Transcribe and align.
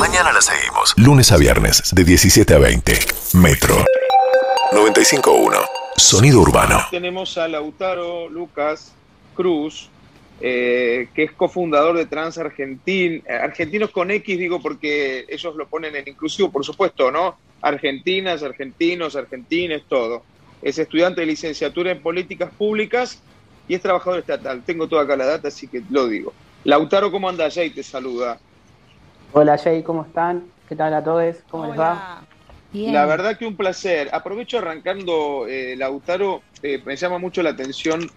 Mañana 0.00 0.32
la 0.32 0.40
seguimos. 0.40 0.94
Lunes 0.96 1.30
a 1.30 1.36
viernes, 1.36 1.82
de 1.94 2.04
17 2.04 2.54
a 2.54 2.58
20. 2.58 2.92
Metro 3.34 3.84
95.1. 4.72 5.62
Sonido 5.94 6.40
urbano. 6.40 6.78
Tenemos 6.90 7.36
a 7.36 7.46
Lautaro 7.46 8.30
Lucas 8.30 8.94
Cruz, 9.36 9.90
eh, 10.40 11.10
que 11.14 11.24
es 11.24 11.32
cofundador 11.32 11.98
de 11.98 12.06
Trans 12.06 12.38
Argentin, 12.38 13.22
Argentinos 13.28 13.90
con 13.90 14.10
X, 14.10 14.38
digo 14.38 14.62
porque 14.62 15.26
ellos 15.28 15.54
lo 15.54 15.68
ponen 15.68 15.94
en 15.94 16.08
inclusivo, 16.08 16.50
por 16.50 16.64
supuesto, 16.64 17.10
¿no? 17.10 17.36
Argentinas, 17.60 18.42
argentinos, 18.42 19.16
argentines, 19.16 19.82
todo. 19.86 20.22
Es 20.62 20.78
estudiante 20.78 21.20
de 21.20 21.26
licenciatura 21.26 21.90
en 21.90 22.00
políticas 22.00 22.50
públicas 22.56 23.20
y 23.68 23.74
es 23.74 23.82
trabajador 23.82 24.20
estatal. 24.20 24.62
Tengo 24.64 24.88
toda 24.88 25.02
acá 25.02 25.14
la 25.14 25.26
data, 25.26 25.48
así 25.48 25.68
que 25.68 25.82
lo 25.90 26.08
digo. 26.08 26.32
Lautaro, 26.64 27.10
¿cómo 27.10 27.28
anda? 27.28 27.50
Jay 27.50 27.68
te 27.68 27.82
saluda. 27.82 28.40
Hola 29.32 29.56
Jay, 29.58 29.82
¿cómo 29.84 30.04
están? 30.04 30.50
¿Qué 30.66 30.74
tal 30.74 30.92
a 30.92 31.04
todos? 31.04 31.36
¿Cómo 31.48 31.66
les 31.66 31.78
va? 31.78 32.26
La 32.72 33.06
verdad 33.06 33.38
que 33.38 33.46
un 33.46 33.56
placer. 33.56 34.08
Aprovecho 34.12 34.58
arrancando, 34.58 35.46
eh, 35.46 35.76
Lautaro, 35.76 36.42
eh, 36.62 36.82
me 36.84 36.96
llama 36.96 37.18
mucho 37.18 37.42
la 37.42 37.50
atención, 37.50 38.10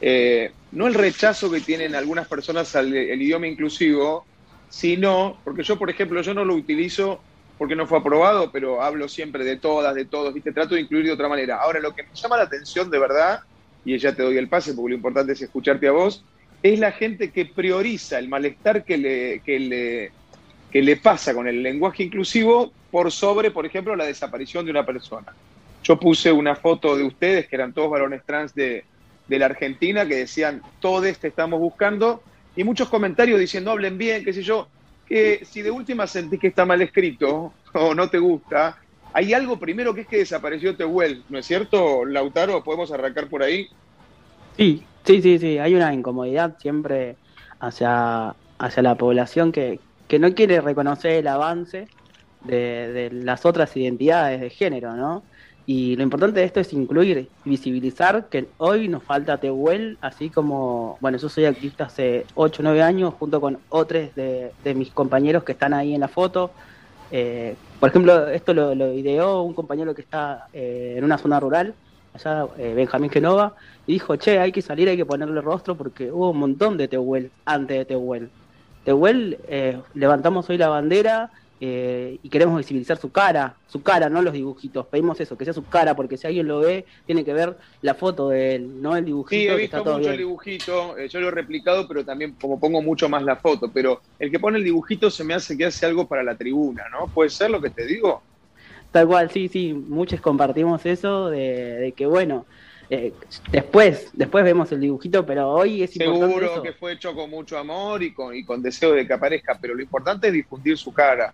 eh, 0.00 0.52
no 0.70 0.86
el 0.86 0.94
rechazo 0.94 1.50
que 1.50 1.60
tienen 1.60 1.94
algunas 1.96 2.28
personas 2.28 2.74
al 2.76 2.94
idioma 2.94 3.48
inclusivo, 3.48 4.28
sino, 4.68 5.40
porque 5.44 5.64
yo, 5.64 5.76
por 5.76 5.90
ejemplo, 5.90 6.22
yo 6.22 6.34
no 6.34 6.44
lo 6.44 6.54
utilizo 6.54 7.24
porque 7.56 7.74
no 7.76 7.86
fue 7.86 7.98
aprobado, 7.98 8.50
pero 8.52 8.80
hablo 8.80 9.08
siempre 9.08 9.44
de 9.44 9.58
todas, 9.58 9.94
de 9.94 10.06
todos, 10.06 10.32
¿viste? 10.32 10.52
Trato 10.52 10.76
de 10.76 10.82
incluir 10.82 11.06
de 11.06 11.12
otra 11.12 11.28
manera. 11.28 11.56
Ahora, 11.56 11.80
lo 11.80 11.92
que 11.92 12.04
me 12.04 12.10
llama 12.14 12.36
la 12.36 12.44
atención 12.44 12.88
de 12.90 12.98
verdad, 12.98 13.40
y 13.84 13.98
ya 13.98 14.14
te 14.14 14.22
doy 14.22 14.36
el 14.38 14.48
pase 14.48 14.72
porque 14.74 14.90
lo 14.90 14.96
importante 14.96 15.32
es 15.32 15.42
escucharte 15.42 15.88
a 15.88 15.92
vos, 15.92 16.24
es 16.62 16.78
la 16.78 16.92
gente 16.92 17.32
que 17.32 17.46
prioriza 17.46 18.18
el 18.18 18.28
malestar 18.28 18.84
que 18.84 18.96
le, 18.96 19.42
que 19.42 19.58
le, 19.58 20.14
que 20.70 20.82
le 20.82 20.96
pasa 20.96 21.34
con 21.34 21.48
el 21.48 21.62
lenguaje 21.62 22.04
inclusivo 22.04 22.72
por 22.90 23.10
sobre, 23.10 23.50
por 23.50 23.66
ejemplo, 23.66 23.96
la 23.96 24.04
desaparición 24.04 24.64
de 24.64 24.70
una 24.70 24.86
persona. 24.86 25.32
Yo 25.82 25.98
puse 25.98 26.30
una 26.30 26.54
foto 26.54 26.96
de 26.96 27.04
ustedes, 27.04 27.48
que 27.48 27.56
eran 27.56 27.72
todos 27.72 27.90
varones 27.90 28.22
trans 28.24 28.54
de, 28.54 28.84
de 29.26 29.38
la 29.38 29.46
Argentina, 29.46 30.06
que 30.06 30.16
decían, 30.16 30.62
todos 30.78 31.18
te 31.18 31.28
estamos 31.28 31.58
buscando, 31.58 32.22
y 32.54 32.64
muchos 32.64 32.88
comentarios 32.88 33.40
diciendo, 33.40 33.70
hablen 33.70 33.96
bien, 33.98 34.24
qué 34.24 34.32
sé 34.32 34.42
yo, 34.42 34.68
que 35.08 35.44
si 35.44 35.62
de 35.62 35.70
última 35.70 36.06
sentís 36.06 36.38
que 36.38 36.48
está 36.48 36.64
mal 36.64 36.82
escrito 36.82 37.52
o 37.72 37.94
no 37.94 38.08
te 38.08 38.18
gusta, 38.18 38.78
hay 39.12 39.32
algo 39.32 39.58
primero 39.58 39.94
que 39.94 40.02
es 40.02 40.06
que 40.06 40.18
desapareció 40.18 40.76
Tehuel, 40.76 41.24
¿no 41.28 41.38
es 41.38 41.46
cierto, 41.46 42.04
Lautaro? 42.04 42.62
¿Podemos 42.62 42.92
arrancar 42.92 43.28
por 43.28 43.42
ahí? 43.42 43.68
Sí, 44.56 44.84
sí, 45.04 45.22
sí, 45.22 45.38
sí, 45.38 45.58
hay 45.58 45.74
una 45.74 45.92
incomodidad 45.92 46.58
siempre 46.60 47.16
hacia, 47.58 48.34
hacia 48.58 48.82
la 48.82 48.94
población 48.94 49.50
que, 49.50 49.80
que 50.10 50.18
no 50.18 50.34
quiere 50.34 50.60
reconocer 50.60 51.12
el 51.12 51.28
avance 51.28 51.86
de, 52.42 53.10
las 53.12 53.46
otras 53.46 53.76
identidades 53.76 54.40
de 54.40 54.50
género, 54.50 54.96
¿no? 54.96 55.22
Y 55.66 55.94
lo 55.94 56.02
importante 56.02 56.40
de 56.40 56.46
esto 56.46 56.58
es 56.58 56.72
incluir 56.72 57.28
y 57.44 57.48
visibilizar 57.48 58.28
que 58.28 58.48
hoy 58.58 58.88
nos 58.88 59.04
falta 59.04 59.38
Tehuel, 59.38 59.98
así 60.00 60.28
como, 60.28 60.98
bueno, 61.00 61.16
yo 61.16 61.28
soy 61.28 61.44
activista 61.44 61.84
hace 61.84 62.26
8 62.34 62.60
o 62.60 62.64
9 62.64 62.82
años, 62.82 63.14
junto 63.20 63.40
con 63.40 63.58
otros 63.68 64.12
de, 64.16 64.50
mis 64.74 64.90
compañeros 64.90 65.44
que 65.44 65.52
están 65.52 65.74
ahí 65.74 65.94
en 65.94 66.00
la 66.00 66.08
foto. 66.08 66.50
Eh, 67.12 67.54
por 67.78 67.90
ejemplo, 67.90 68.26
esto 68.30 68.52
lo, 68.52 68.92
ideó 68.92 69.42
un 69.42 69.54
compañero 69.54 69.94
que 69.94 70.02
está 70.02 70.48
eh, 70.52 70.96
en 70.98 71.04
una 71.04 71.18
zona 71.18 71.38
rural, 71.38 71.72
allá 72.14 72.46
eh, 72.58 72.74
Benjamín 72.74 73.10
Genova, 73.10 73.54
y 73.86 73.92
dijo, 73.92 74.16
che, 74.16 74.40
hay 74.40 74.50
que 74.50 74.60
salir, 74.60 74.88
hay 74.88 74.96
que 74.96 75.06
ponerle 75.06 75.40
rostro 75.40 75.76
porque 75.76 76.10
hubo 76.10 76.30
un 76.30 76.38
montón 76.38 76.76
de 76.76 76.88
Tehuel 76.88 77.30
antes 77.44 77.78
de 77.78 77.84
Tehuel. 77.84 78.28
Tehuel, 78.84 79.38
eh, 79.48 79.78
levantamos 79.94 80.48
hoy 80.48 80.56
la 80.56 80.68
bandera 80.68 81.30
eh, 81.60 82.18
y 82.22 82.28
queremos 82.30 82.56
visibilizar 82.56 82.96
su 82.96 83.12
cara, 83.12 83.54
su 83.68 83.82
cara, 83.82 84.08
no 84.08 84.22
los 84.22 84.32
dibujitos. 84.32 84.86
Pedimos 84.86 85.20
eso, 85.20 85.36
que 85.36 85.44
sea 85.44 85.52
su 85.52 85.64
cara, 85.64 85.94
porque 85.94 86.16
si 86.16 86.26
alguien 86.26 86.48
lo 86.48 86.60
ve, 86.60 86.86
tiene 87.04 87.22
que 87.22 87.34
ver 87.34 87.58
la 87.82 87.94
foto 87.94 88.30
de 88.30 88.54
él, 88.54 88.80
no 88.80 88.96
el 88.96 89.04
dibujito. 89.04 89.42
Sí, 89.42 89.48
he 89.48 89.56
visto 89.56 89.84
mucho 89.84 90.10
el 90.10 90.16
dibujito, 90.16 90.96
eh, 90.96 91.08
yo 91.08 91.20
lo 91.20 91.28
he 91.28 91.32
replicado, 91.32 91.86
pero 91.86 92.04
también 92.04 92.34
como 92.40 92.58
pongo 92.58 92.80
mucho 92.80 93.08
más 93.10 93.22
la 93.22 93.36
foto. 93.36 93.70
Pero 93.72 94.00
el 94.18 94.30
que 94.30 94.40
pone 94.40 94.56
el 94.56 94.64
dibujito 94.64 95.10
se 95.10 95.24
me 95.24 95.34
hace 95.34 95.56
que 95.58 95.66
hace 95.66 95.84
algo 95.84 96.08
para 96.08 96.22
la 96.22 96.34
tribuna, 96.34 96.84
¿no? 96.90 97.06
¿Puede 97.08 97.28
ser 97.28 97.50
lo 97.50 97.60
que 97.60 97.70
te 97.70 97.84
digo? 97.84 98.22
Tal 98.90 99.06
cual, 99.06 99.30
sí, 99.30 99.48
sí, 99.48 99.74
muchos 99.74 100.20
compartimos 100.20 100.84
eso 100.86 101.28
de 101.28 101.92
que, 101.96 102.06
bueno, 102.06 102.46
eh, 102.90 103.12
después, 103.52 104.10
después 104.14 104.42
vemos 104.42 104.72
el 104.72 104.80
dibujito, 104.80 105.24
pero 105.24 105.48
hoy 105.48 105.84
es 105.84 105.92
Seguro 105.92 106.60
que 106.60 106.72
fue 106.72 106.94
hecho 106.94 107.14
con 107.14 107.30
mucho 107.30 107.56
amor 107.56 108.02
y 108.02 108.12
con, 108.12 108.34
y 108.34 108.44
con 108.44 108.60
deseo 108.60 108.92
de 108.92 109.06
que 109.06 109.12
aparezca, 109.12 109.56
pero 109.60 109.74
lo 109.74 109.82
importante 109.82 110.26
es 110.26 110.32
difundir 110.32 110.76
su 110.76 110.92
cara. 110.92 111.32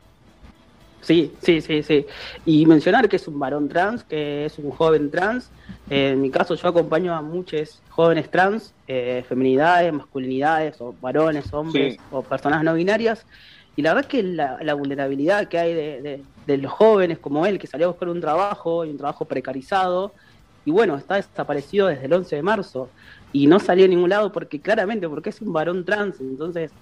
Sí, 1.01 1.33
sí, 1.41 1.63
sí, 1.63 1.83
sí. 1.83 2.05
Y 2.45 2.67
mencionar 2.67 3.09
que 3.09 3.17
es 3.17 3.27
un 3.27 3.39
varón 3.39 3.71
trans, 3.71 4.05
que 4.05 4.45
es 4.45 4.59
un 4.59 4.71
joven 4.71 5.11
trans. 5.11 5.51
Eh, 5.89 6.11
en 6.11 6.21
mi 6.21 6.31
caso 6.31 6.55
yo 6.57 6.69
acompaño 6.69 7.15
a 7.15 7.23
muchos 7.23 7.81
jóvenes 7.89 8.31
trans, 8.31 8.75
eh, 8.87 9.25
feminidades, 9.27 9.93
masculinidades, 9.95 10.79
o 10.81 10.95
varones, 11.01 11.51
hombres, 11.55 11.97
o 12.11 12.23
personas 12.23 12.65
no 12.65 12.75
binarias. 12.75 13.25
Y 13.77 13.83
la 13.83 13.95
verdad 13.95 14.11
es 14.11 14.11
que 14.11 14.23
la, 14.23 14.75
vulnerabilidad 14.75 15.49
que 15.49 15.59
hay 15.59 15.73
de, 15.73 16.23
de, 16.47 16.57
los 16.59 16.73
jóvenes 16.73 17.19
como 17.19 17.47
él, 17.47 17.59
que 17.59 17.67
salió 17.67 17.87
a 17.87 17.91
buscar 17.91 18.09
un 18.09 18.21
trabajo 18.21 18.85
y 18.85 18.91
un 18.91 18.99
trabajo 18.99 19.25
precarizado, 19.27 20.13
y 20.67 20.73
bueno, 20.73 20.97
está 20.97 21.15
desaparecido 21.15 21.87
desde 21.87 22.07
el 22.07 22.13
11 22.13 22.37
de 22.37 22.43
marzo 22.43 22.91
y 23.33 23.47
no 23.47 23.61
salió 23.61 23.85
a 23.85 23.89
ningún 23.89 24.11
lado 24.11 24.33
porque 24.33 24.61
claramente, 24.61 25.09
porque 25.09 25.31
es 25.31 25.41
un 25.41 25.53
varón 25.53 25.85
trans, 25.85 26.21
entonces, 26.21 26.73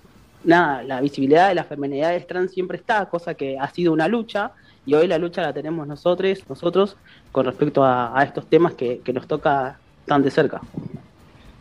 nada, 0.42 0.82
la 0.82 1.02
visibilidad 1.02 1.48
de 1.48 1.54
las 1.54 1.66
feminidades 1.66 2.26
trans 2.26 2.50
siempre 2.50 2.78
está, 2.78 3.04
cosa 3.10 3.34
que 3.34 3.58
ha 3.58 3.68
sido 3.68 3.92
una 3.92 4.08
lucha 4.08 4.52
y 4.86 4.94
hoy 4.94 5.06
la 5.06 5.18
lucha 5.18 5.42
la 5.42 5.52
tenemos 5.52 5.86
nosotros, 5.86 6.42
nosotros 6.48 6.96
con 7.30 7.44
respecto 7.44 7.84
a, 7.84 8.18
estos 8.24 8.48
temas 8.48 8.72
que, 8.72 9.02
nos 9.12 9.28
toca 9.28 9.78
tan 10.06 10.22
de 10.22 10.30
cerca. 10.30 10.62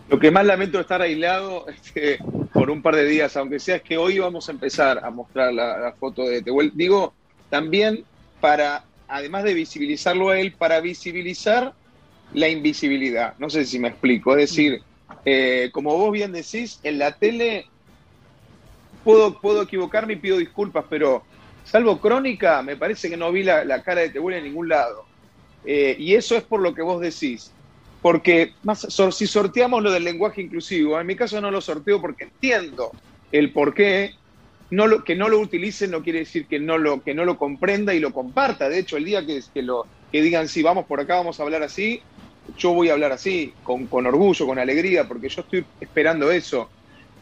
Lo 0.07 0.17
que 0.17 0.31
más 0.31 0.45
lamento 0.45 0.79
estar 0.79 1.01
aislado 1.01 1.66
este, 1.67 2.19
por 2.53 2.69
un 2.69 2.81
par 2.81 2.95
de 2.95 3.03
días, 3.03 3.35
aunque 3.35 3.59
sea, 3.59 3.78
es 3.78 3.81
que 3.81 3.97
hoy 3.97 4.19
vamos 4.19 4.47
a 4.47 4.53
empezar 4.53 5.03
a 5.03 5.09
mostrar 5.09 5.53
la, 5.53 5.78
la 5.78 5.91
foto 5.91 6.23
de 6.23 6.41
Tehuel. 6.41 6.72
Digo, 6.73 7.13
también 7.50 8.06
para, 8.39 8.85
además 9.09 9.44
de 9.44 9.53
visibilizarlo 9.53 10.29
a 10.29 10.39
él, 10.39 10.53
para 10.53 10.79
visibilizar 10.79 11.73
la 12.33 12.49
invisibilidad. 12.49 13.35
No 13.39 13.49
sé 13.49 13.66
si 13.66 13.79
me 13.79 13.89
explico. 13.89 14.35
Es 14.35 14.49
decir, 14.49 14.81
eh, 15.25 15.69
como 15.71 15.97
vos 15.97 16.11
bien 16.11 16.31
decís, 16.31 16.79
en 16.83 16.99
la 16.99 17.13
tele 17.13 17.66
puedo, 19.03 19.39
puedo 19.39 19.61
equivocarme 19.61 20.13
y 20.13 20.17
pido 20.17 20.38
disculpas, 20.38 20.85
pero 20.89 21.23
salvo 21.63 21.99
crónica, 21.99 22.61
me 22.61 22.75
parece 22.75 23.09
que 23.09 23.17
no 23.17 23.31
vi 23.31 23.44
la, 23.44 23.81
cara 23.83 24.01
de 24.01 24.09
Tehuel 24.09 24.38
en 24.38 24.44
ningún 24.45 24.69
lado. 24.69 25.05
Eh, 25.66 25.95
y 25.97 26.16
eso 26.16 26.35
es 26.35 26.44
por 26.44 26.59
lo 26.59 26.73
que 26.73 26.81
vos 26.81 27.01
decís. 27.01 27.51
Porque 28.01 28.53
más, 28.63 28.85
si 29.11 29.27
sorteamos 29.27 29.81
lo 29.81 29.91
del 29.91 30.03
lenguaje 30.03 30.41
inclusivo, 30.41 31.00
en 31.00 31.07
mi 31.07 31.15
caso 31.15 31.39
no 31.39 31.51
lo 31.51 31.61
sorteo 31.61 32.01
porque 32.01 32.25
entiendo 32.25 32.91
el 33.31 33.51
por 33.51 33.73
qué. 33.73 34.15
No 34.71 34.88
lo, 34.88 35.03
que 35.03 35.15
no 35.15 35.29
lo 35.29 35.39
utilicen 35.39 35.91
no 35.91 36.01
quiere 36.01 36.19
decir 36.19 36.47
que 36.47 36.57
no 36.57 36.79
lo, 36.79 37.03
que 37.03 37.13
no 37.13 37.25
lo 37.25 37.38
comprenda 37.38 37.94
y 37.94 38.00
lo 38.00 38.11
comparta. 38.11 38.69
De 38.69 38.79
hecho, 38.79 38.97
el 38.97 39.05
día 39.05 39.23
que, 39.23 39.39
que, 39.53 39.61
lo, 39.61 39.85
que 40.11 40.23
digan, 40.23 40.47
sí, 40.47 40.63
vamos 40.63 40.88
por 40.88 41.00
acá, 41.00 41.15
vamos 41.15 41.39
a 41.39 41.44
hablar 41.44 41.61
así, 41.61 42.01
yo 42.58 42.74
voy 42.74 42.90
a 42.90 42.94
hablar 42.94 43.12
así, 43.12 43.54
con, 43.64 43.88
orgullo, 44.06 44.46
con 44.46 44.59
alegría, 44.59 45.08
porque 45.08 45.30
yo 45.30 45.42
estoy 45.42 45.66
esperando 45.80 46.31
eso. 46.31 46.70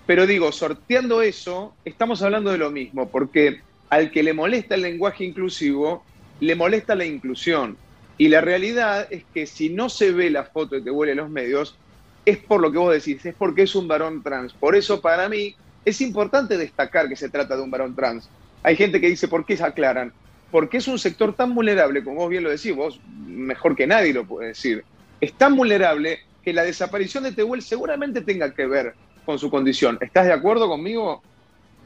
Pero 0.05 0.25
digo, 0.25 0.51
sorteando 0.51 1.21
eso, 1.21 1.75
estamos 1.85 2.21
hablando 2.21 2.51
de 2.51 2.57
lo 2.57 2.71
mismo, 2.71 3.09
porque 3.09 3.61
al 3.89 4.11
que 4.11 4.23
le 4.23 4.33
molesta 4.33 4.75
el 4.75 4.81
lenguaje 4.81 5.23
inclusivo, 5.23 6.03
le 6.39 6.55
molesta 6.55 6.95
la 6.95 7.05
inclusión. 7.05 7.77
Y 8.17 8.29
la 8.29 8.41
realidad 8.41 9.07
es 9.09 9.23
que 9.33 9.45
si 9.45 9.69
no 9.69 9.89
se 9.89 10.11
ve 10.11 10.29
la 10.29 10.43
foto 10.43 10.81
te 10.81 10.91
huele 10.91 11.13
en 11.13 11.19
los 11.19 11.29
medios, 11.29 11.77
es 12.25 12.37
por 12.37 12.61
lo 12.61 12.71
que 12.71 12.77
vos 12.77 12.93
decís, 12.93 13.25
es 13.25 13.35
porque 13.35 13.63
es 13.63 13.75
un 13.75 13.87
varón 13.87 14.21
trans. 14.21 14.53
Por 14.53 14.75
eso 14.75 15.01
para 15.01 15.29
mí 15.29 15.55
es 15.85 16.01
importante 16.01 16.57
destacar 16.57 17.07
que 17.09 17.15
se 17.15 17.29
trata 17.29 17.55
de 17.55 17.61
un 17.61 17.71
varón 17.71 17.95
trans. 17.95 18.29
Hay 18.63 18.75
gente 18.75 19.01
que 19.01 19.07
dice, 19.07 19.27
¿por 19.27 19.45
qué 19.45 19.57
se 19.57 19.63
aclaran? 19.63 20.13
Porque 20.51 20.77
es 20.77 20.87
un 20.87 20.99
sector 20.99 21.33
tan 21.33 21.55
vulnerable, 21.55 22.03
como 22.03 22.17
vos 22.17 22.29
bien 22.29 22.43
lo 22.43 22.49
decís, 22.49 22.75
vos 22.75 22.99
mejor 23.25 23.75
que 23.75 23.87
nadie 23.87 24.13
lo 24.13 24.25
puede 24.25 24.49
decir 24.49 24.83
es 25.21 25.33
tan 25.33 25.55
vulnerable 25.55 26.19
que 26.43 26.51
la 26.51 26.63
desaparición 26.63 27.23
de 27.23 27.31
Tehuel 27.31 27.61
seguramente 27.61 28.21
tenga 28.21 28.53
que 28.53 28.65
ver 28.65 28.95
con 29.25 29.37
su 29.37 29.49
condición. 29.49 29.97
¿Estás 30.01 30.25
de 30.25 30.33
acuerdo 30.33 30.67
conmigo? 30.67 31.21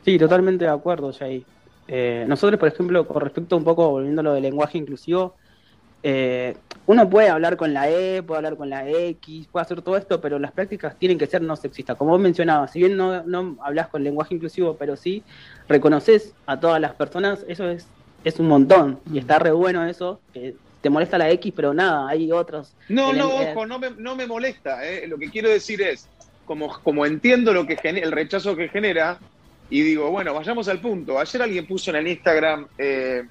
Sí, 0.06 0.18
totalmente 0.18 0.66
de 0.66 0.72
acuerdo, 0.72 1.12
Jay. 1.12 1.46
Eh, 1.88 2.26
nosotros, 2.28 2.60
por 2.60 2.70
ejemplo, 2.70 3.06
con 3.08 3.22
respecto 3.22 3.58
un 3.58 3.64
poco, 3.64 3.90
volviendo 3.90 4.22
a 4.22 4.24
lo 4.24 4.34
del 4.34 4.44
lenguaje 4.44 4.78
inclusivo, 4.78 5.36
eh, 6.02 6.56
uno 6.88 7.10
puede 7.10 7.30
hablar 7.30 7.58
con 7.58 7.74
la 7.74 7.90
E, 7.90 8.24
puede 8.24 8.38
hablar 8.38 8.58
con 8.58 8.70
la 8.70 8.88
X, 8.88 9.48
puede 9.52 9.64
hacer 9.64 9.82
todo 9.82 9.98
esto, 9.98 10.22
pero 10.22 10.40
las 10.40 10.52
prácticas 10.52 10.98
tienen 10.98 11.18
que 11.18 11.26
ser 11.26 11.42
no 11.42 11.56
sexistas. 11.56 11.98
Como 11.98 12.12
vos 12.12 12.20
mencionabas, 12.20 12.72
si 12.72 12.80
bien 12.80 12.96
no, 12.96 13.24
no 13.24 13.58
hablas 13.62 13.88
con 13.88 14.04
lenguaje 14.04 14.36
inclusivo, 14.36 14.76
pero 14.78 14.96
sí 14.96 15.24
reconoces 15.68 16.34
a 16.46 16.60
todas 16.60 16.80
las 16.80 16.94
personas, 16.94 17.44
eso 17.48 17.68
es, 17.68 17.88
es 18.24 18.40
un 18.40 18.48
montón. 18.48 19.00
Y 19.12 19.18
está 19.18 19.40
re 19.40 19.52
bueno 19.52 19.84
eso, 19.86 20.22
que 20.32 20.56
te 20.86 20.92
molesta 20.92 21.18
la 21.18 21.32
X, 21.32 21.52
pero 21.56 21.74
nada, 21.74 22.08
hay 22.08 22.32
otros. 22.32 22.76
No, 22.90 23.12
no, 23.12 23.28
ojo, 23.28 23.66
no 23.66 23.80
me, 23.80 23.90
no 23.98 24.16
me 24.16 24.28
molesta. 24.28 24.88
Eh. 24.88 25.08
Lo 25.08 25.18
que 25.18 25.32
quiero 25.32 25.50
decir 25.50 25.82
es, 25.82 26.08
como, 26.46 26.80
como 26.84 27.08
entiendo 27.08 27.54
lo 27.54 27.66
que 27.66 27.76
el 27.84 28.12
rechazo 28.12 28.56
que 28.56 28.70
genera, 28.70 29.18
y 29.72 29.82
digo, 29.82 30.12
bueno, 30.12 30.36
vayamos 30.36 30.68
al 30.68 30.80
punto. 30.80 31.18
Ayer 31.18 31.42
alguien 31.42 31.66
puso 31.66 31.90
en 31.90 31.96
el 31.96 32.08
Instagram, 32.08 32.68
eh, 32.78 33.24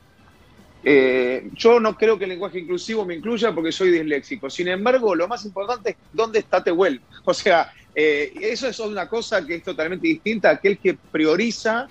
eh, 0.82 1.48
yo 1.52 1.78
no 1.78 1.96
creo 1.96 2.18
que 2.18 2.24
el 2.24 2.30
lenguaje 2.30 2.58
inclusivo 2.58 3.04
me 3.04 3.14
incluya 3.14 3.54
porque 3.54 3.70
soy 3.70 3.92
disléxico. 3.92 4.50
Sin 4.50 4.66
embargo, 4.66 5.14
lo 5.14 5.28
más 5.28 5.44
importante 5.44 5.90
es 5.90 5.96
dónde 6.12 6.40
está 6.40 6.64
Tehuel. 6.64 7.00
O 7.24 7.32
sea, 7.32 7.72
eh, 7.94 8.32
eso 8.40 8.66
es 8.66 8.80
una 8.80 9.08
cosa 9.08 9.46
que 9.46 9.54
es 9.54 9.62
totalmente 9.62 10.08
distinta 10.08 10.48
a 10.48 10.54
aquel 10.54 10.76
que 10.78 10.94
prioriza 10.94 11.86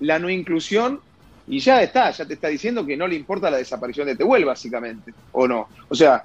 la 0.00 0.18
no 0.18 0.28
inclusión 0.28 1.00
y 1.46 1.58
ya 1.58 1.82
está, 1.82 2.10
ya 2.10 2.24
te 2.26 2.34
está 2.34 2.48
diciendo 2.48 2.86
que 2.86 2.96
no 2.96 3.06
le 3.06 3.16
importa 3.16 3.50
la 3.50 3.58
desaparición 3.58 4.06
de 4.06 4.16
Tehuel, 4.16 4.44
básicamente, 4.44 5.12
¿o 5.32 5.46
no? 5.46 5.68
O 5.88 5.94
sea, 5.94 6.24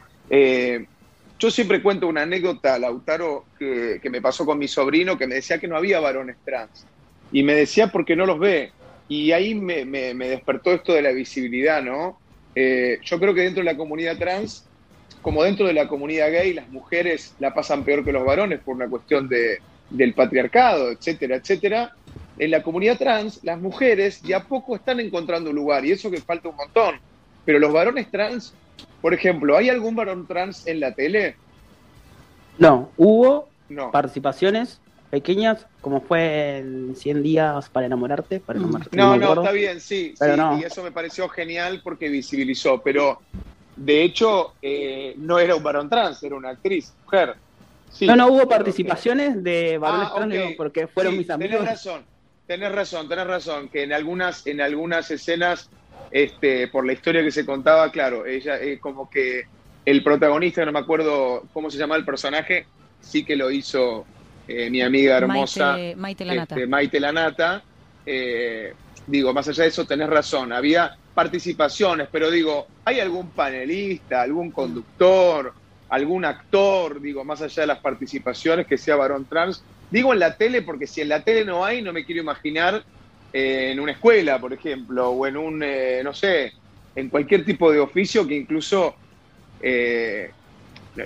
yo 1.39 1.51
siempre 1.51 1.81
cuento 1.81 2.07
una 2.07 2.23
anécdota, 2.23 2.77
Lautaro, 2.79 3.45
que, 3.57 3.99
que 4.01 4.09
me 4.09 4.21
pasó 4.21 4.45
con 4.45 4.57
mi 4.57 4.67
sobrino, 4.67 5.17
que 5.17 5.27
me 5.27 5.35
decía 5.35 5.57
que 5.57 5.67
no 5.67 5.77
había 5.77 5.99
varones 5.99 6.37
trans. 6.45 6.85
Y 7.31 7.43
me 7.43 7.53
decía 7.53 7.87
porque 7.87 8.15
no 8.15 8.25
los 8.25 8.39
ve. 8.39 8.71
Y 9.07 9.31
ahí 9.31 9.55
me, 9.55 9.85
despertó 10.13 10.71
esto 10.71 10.93
de 10.93 11.01
la 11.01 11.11
visibilidad, 11.11 11.81
¿no? 11.81 12.19
Eh, 12.53 12.99
yo 13.03 13.19
creo 13.19 13.33
que 13.33 13.41
dentro 13.41 13.63
de 13.63 13.71
la 13.71 13.77
comunidad 13.77 14.17
trans, 14.17 14.67
como 15.21 15.43
dentro 15.43 15.65
de 15.65 15.73
la 15.73 15.87
comunidad 15.87 16.31
gay, 16.31 16.53
las 16.53 16.69
mujeres 16.69 17.33
la 17.39 17.53
pasan 17.53 17.83
peor 17.83 18.05
que 18.05 18.11
los 18.11 18.23
varones 18.23 18.59
por 18.59 18.75
una 18.75 18.87
cuestión 18.87 19.27
de, 19.27 19.59
del 19.89 20.13
patriarcado, 20.13 20.91
etcétera, 20.91 21.37
etcétera. 21.37 21.91
En 22.39 22.51
la 22.51 22.63
comunidad 22.63 22.97
trans, 22.97 23.43
las 23.43 23.59
mujeres 23.59 24.23
de 24.23 24.33
a 24.33 24.43
poco 24.45 24.75
están 24.75 24.99
encontrando 24.99 25.49
un 25.49 25.57
lugar, 25.57 25.85
y 25.85 25.91
eso 25.91 26.09
que 26.09 26.21
falta 26.21 26.49
un 26.49 26.55
montón. 26.55 26.95
Pero 27.45 27.59
los 27.59 27.71
varones 27.71 28.09
trans, 28.09 28.53
por 29.01 29.13
ejemplo, 29.13 29.57
¿hay 29.57 29.69
algún 29.69 29.95
varón 29.95 30.25
trans 30.25 30.65
en 30.65 30.79
la 30.79 30.93
tele? 30.93 31.35
No, 32.57 32.89
hubo 32.97 33.49
participaciones 33.91 34.79
pequeñas, 35.09 35.65
como 35.81 36.01
fue 36.01 36.57
en 36.57 36.95
100 36.95 37.23
días 37.23 37.69
para 37.69 37.85
enamorarte. 37.87 38.39
Para 38.39 38.59
mm. 38.59 38.81
no, 38.91 39.17
no, 39.17 39.33
está 39.33 39.51
bien, 39.51 39.81
sí, 39.81 40.13
y 40.19 40.63
eso 40.63 40.83
me 40.83 40.91
pareció 40.91 41.27
genial 41.29 41.81
porque 41.83 42.09
visibilizó, 42.09 42.81
pero 42.81 43.19
de 43.75 44.03
hecho 44.03 44.53
eh, 44.61 45.13
no 45.17 45.39
era 45.39 45.55
un 45.55 45.63
varón 45.63 45.89
trans, 45.89 46.21
era 46.23 46.35
una 46.35 46.49
actriz, 46.49 46.93
mujer. 47.05 47.35
no, 48.01 48.15
no 48.15 48.27
hubo 48.27 48.47
participaciones 48.47 49.43
de 49.43 49.77
varones 49.77 50.09
ah, 50.11 50.15
trans 50.15 50.55
porque 50.55 50.87
fueron 50.87 51.17
mis 51.17 51.29
amigos. 51.29 51.59
Tenés 51.59 51.71
razón, 51.71 52.03
tenés 52.49 52.71
razón, 52.71 53.07
tenés 53.07 53.27
razón, 53.27 53.69
que 53.69 53.83
en 53.83 53.93
algunas, 53.93 54.47
en 54.47 54.59
algunas 54.59 55.11
escenas, 55.11 55.69
este, 56.09 56.67
por 56.69 56.83
la 56.83 56.93
historia 56.93 57.21
que 57.21 57.29
se 57.29 57.45
contaba, 57.45 57.91
claro, 57.91 58.25
ella 58.25 58.55
es 58.55 58.77
eh, 58.77 58.79
como 58.79 59.07
que 59.07 59.43
el 59.85 60.03
protagonista, 60.03 60.65
no 60.65 60.71
me 60.71 60.79
acuerdo 60.79 61.43
cómo 61.53 61.69
se 61.69 61.77
llama 61.77 61.95
el 61.95 62.03
personaje, 62.03 62.65
sí 62.99 63.23
que 63.23 63.35
lo 63.35 63.51
hizo 63.51 64.03
eh, 64.47 64.67
mi 64.71 64.81
amiga 64.81 65.17
hermosa, 65.17 65.77
Maite, 65.95 66.25
Lanata. 66.25 66.55
Este, 66.55 66.67
Maite 66.67 66.99
Lanata. 66.99 67.63
Eh, 68.03 68.73
digo, 69.05 69.31
más 69.31 69.47
allá 69.47 69.61
de 69.61 69.69
eso, 69.69 69.85
tenés 69.85 70.09
razón, 70.09 70.51
había 70.51 70.97
participaciones, 71.13 72.09
pero 72.11 72.31
digo, 72.31 72.65
¿hay 72.83 72.99
algún 72.99 73.29
panelista, 73.29 74.23
algún 74.23 74.49
conductor, 74.49 75.53
algún 75.89 76.25
actor, 76.25 76.99
digo, 76.99 77.23
más 77.23 77.43
allá 77.43 77.61
de 77.61 77.67
las 77.67 77.79
participaciones, 77.79 78.65
que 78.65 78.79
sea 78.79 78.95
varón 78.95 79.25
trans? 79.25 79.63
Digo 79.91 80.13
en 80.13 80.19
la 80.19 80.35
tele, 80.35 80.61
porque 80.61 80.87
si 80.87 81.01
en 81.01 81.09
la 81.09 81.21
tele 81.23 81.45
no 81.45 81.65
hay, 81.65 81.81
no 81.81 81.93
me 81.93 82.05
quiero 82.05 82.21
imaginar 82.21 82.83
eh, 83.33 83.71
en 83.71 83.79
una 83.79 83.93
escuela, 83.93 84.39
por 84.39 84.53
ejemplo, 84.53 85.09
o 85.09 85.27
en 85.27 85.37
un, 85.37 85.63
no 86.03 86.13
sé, 86.13 86.53
en 86.95 87.09
cualquier 87.09 87.45
tipo 87.45 87.71
de 87.71 87.79
oficio 87.79 88.27
que 88.27 88.35
incluso 88.35 88.95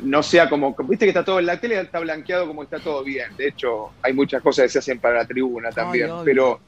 no 0.01 0.23
sea 0.23 0.49
como, 0.49 0.75
viste 0.87 1.05
que 1.05 1.09
está 1.09 1.23
todo 1.23 1.39
en 1.39 1.45
la 1.45 1.59
tele, 1.59 1.79
está 1.79 1.99
blanqueado 1.99 2.47
como 2.47 2.63
está 2.63 2.79
todo 2.79 3.03
bien. 3.03 3.35
De 3.37 3.47
hecho, 3.47 3.91
hay 4.01 4.13
muchas 4.13 4.41
cosas 4.41 4.63
que 4.63 4.69
se 4.69 4.79
hacen 4.79 4.99
para 4.99 5.19
la 5.19 5.25
tribuna 5.25 5.69
también, 5.71 6.09
pero 6.25 6.59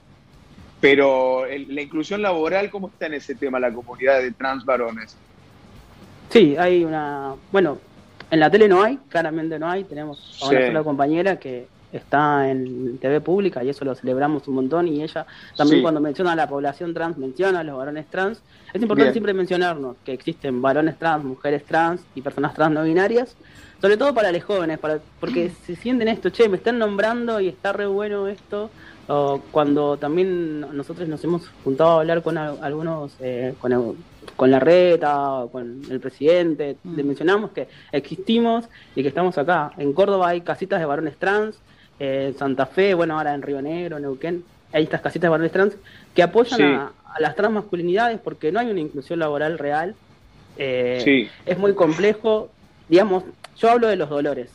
pero 0.80 1.46
la 1.48 1.82
inclusión 1.82 2.22
laboral, 2.22 2.70
¿cómo 2.70 2.90
está 2.90 3.08
en 3.08 3.16
ese 3.16 3.34
tema 3.34 3.60
la 3.60 3.74
comunidad 3.74 4.22
de 4.22 4.32
trans 4.32 4.64
varones? 4.66 5.18
Sí, 6.30 6.56
hay 6.58 6.84
una, 6.84 7.34
bueno, 7.52 7.80
en 8.30 8.40
la 8.40 8.52
tele 8.52 8.68
no 8.68 8.84
hay, 8.84 9.00
claramente 9.10 9.58
no 9.58 9.68
hay, 9.68 9.84
tenemos 9.86 10.40
a 10.44 10.50
una 10.50 10.68
sola 10.68 10.84
compañera 10.84 11.40
que 11.40 11.68
está 11.98 12.50
en 12.50 12.98
TV 12.98 13.22
pública 13.22 13.64
y 13.64 13.70
eso 13.70 13.86
lo 13.86 13.96
celebramos 13.96 14.48
un 14.48 14.56
montón 14.56 14.88
y 14.88 15.04
ella 15.04 15.26
también 15.56 15.82
cuando 15.82 16.00
menciona 16.00 16.34
a 16.34 16.36
la 16.36 16.48
población 16.48 16.94
trans 16.94 17.18
menciona 17.18 17.60
a 17.60 17.64
los 17.64 17.78
varones 17.78 18.08
trans. 18.08 18.42
Es 18.74 18.82
importante 18.82 19.14
siempre 19.14 19.34
mencionarnos 19.34 19.96
que 20.04 20.14
existen 20.14 20.62
varones 20.62 20.98
trans, 20.98 21.24
mujeres 21.24 21.64
trans 21.64 22.02
y 22.16 22.22
personas 22.22 22.54
trans 22.54 22.74
no 22.74 22.84
binarias, 22.84 23.36
sobre 23.82 23.98
todo 23.98 24.14
para 24.14 24.32
los 24.32 24.44
jóvenes, 24.44 24.80
para, 24.80 25.00
porque 25.20 25.52
se 25.66 25.76
sienten 25.76 26.08
esto, 26.08 26.30
che, 26.30 26.50
me 26.50 26.58
están 26.58 26.80
nombrando 26.80 27.40
y 27.40 27.48
está 27.48 27.74
re 27.74 27.86
bueno 27.86 28.28
esto. 28.28 28.70
O 29.08 29.40
cuando 29.52 29.98
también 29.98 30.62
nosotros 30.76 31.08
nos 31.08 31.24
hemos 31.24 31.48
juntado 31.64 31.92
a 31.92 32.00
hablar 32.00 32.24
con 32.24 32.40
algunos, 32.40 33.16
eh, 33.20 33.54
con, 33.62 33.96
con 34.36 34.50
la 34.50 34.60
reta, 34.60 35.46
con 35.52 35.82
el 35.90 36.00
presidente, 36.00 36.78
le 36.84 37.04
mm. 37.04 37.08
mencionamos 37.08 37.52
que 37.52 37.68
existimos 37.92 38.66
y 38.96 39.04
que 39.04 39.10
estamos 39.10 39.38
acá. 39.38 39.72
En 39.78 39.94
Córdoba 39.94 40.30
hay 40.30 40.42
casitas 40.42 40.80
de 40.80 40.86
varones 40.88 41.18
trans, 41.18 41.60
en 42.00 42.38
Santa 42.38 42.66
Fe, 42.66 42.94
bueno, 42.94 43.18
ahora 43.18 43.34
en 43.34 43.42
Río 43.42 43.62
Negro, 43.62 44.00
Neuquén, 44.00 44.44
hay 44.74 44.84
estas 44.84 45.02
casitas 45.02 45.24
de 45.24 45.30
varones 45.30 45.52
trans 45.52 45.78
que 46.14 46.24
apoyan 46.24 46.62
a, 46.62 46.92
las 47.20 47.36
transmasculinidades 47.36 48.20
porque 48.20 48.52
no 48.52 48.60
hay 48.60 48.70
una 48.70 48.82
inclusión 48.82 49.20
laboral 49.20 49.58
real. 49.58 49.96
Eh, 50.58 51.30
es 51.46 51.58
muy 51.58 51.74
complejo. 51.74 52.50
Digamos, 52.90 53.24
yo 53.58 53.70
hablo 53.70 53.88
de 53.88 53.96
los 53.96 54.10
dolores. 54.10 54.52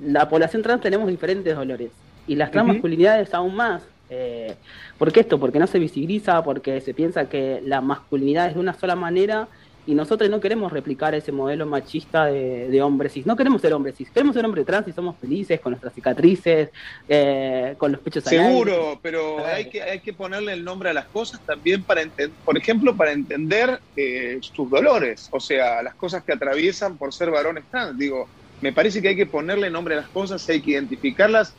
La 0.00 0.28
población 0.28 0.62
trans 0.62 0.80
tenemos 0.80 1.08
diferentes 1.08 1.54
dolores 1.54 1.90
y 2.26 2.36
las 2.36 2.50
transmasculinidades 2.50 3.34
aún 3.34 3.54
más. 3.54 3.82
Eh, 4.08 4.54
¿Por 4.96 5.12
qué 5.12 5.20
esto? 5.20 5.38
Porque 5.38 5.58
no 5.58 5.66
se 5.66 5.78
visibiliza, 5.78 6.42
porque 6.42 6.80
se 6.80 6.94
piensa 6.94 7.28
que 7.28 7.60
la 7.64 7.82
masculinidad 7.82 8.48
es 8.48 8.54
de 8.54 8.60
una 8.60 8.74
sola 8.74 8.96
manera 8.96 9.48
y 9.86 9.94
nosotros 9.94 10.28
no 10.30 10.40
queremos 10.40 10.72
replicar 10.72 11.14
ese 11.14 11.32
modelo 11.32 11.66
machista 11.66 12.26
de, 12.26 12.68
de 12.68 12.82
hombre 12.82 13.08
cis. 13.08 13.26
No 13.26 13.36
queremos 13.36 13.60
ser 13.62 13.72
hombres 13.72 13.96
cis, 13.96 14.10
queremos 14.10 14.34
ser 14.34 14.44
hombre 14.44 14.64
trans 14.64 14.86
y 14.88 14.92
somos 14.92 15.16
felices 15.16 15.60
con 15.60 15.72
nuestras 15.72 15.94
cicatrices, 15.94 16.70
eh, 17.08 17.74
con 17.78 17.92
los 17.92 18.00
pechos 18.00 18.24
Seguro, 18.24 18.98
pero 19.02 19.44
hay 19.44 19.70
que, 19.70 19.82
hay 19.82 20.00
que 20.00 20.12
ponerle 20.12 20.52
el 20.52 20.64
nombre 20.64 20.90
a 20.90 20.92
las 20.92 21.06
cosas 21.06 21.40
también 21.40 21.82
para 21.82 22.02
entender, 22.02 22.36
por 22.44 22.56
ejemplo, 22.56 22.94
para 22.96 23.12
entender 23.12 23.80
eh, 23.96 24.38
sus 24.40 24.68
dolores, 24.68 25.28
o 25.32 25.40
sea, 25.40 25.82
las 25.82 25.94
cosas 25.94 26.22
que 26.24 26.32
atraviesan 26.32 26.96
por 26.98 27.12
ser 27.14 27.30
varones 27.30 27.64
trans. 27.70 27.98
Digo, 27.98 28.28
me 28.60 28.72
parece 28.72 29.00
que 29.00 29.08
hay 29.08 29.16
que 29.16 29.26
ponerle 29.26 29.70
nombre 29.70 29.94
a 29.94 30.02
las 30.02 30.08
cosas, 30.08 30.46
hay 30.48 30.60
que 30.60 30.72
identificarlas. 30.72 31.54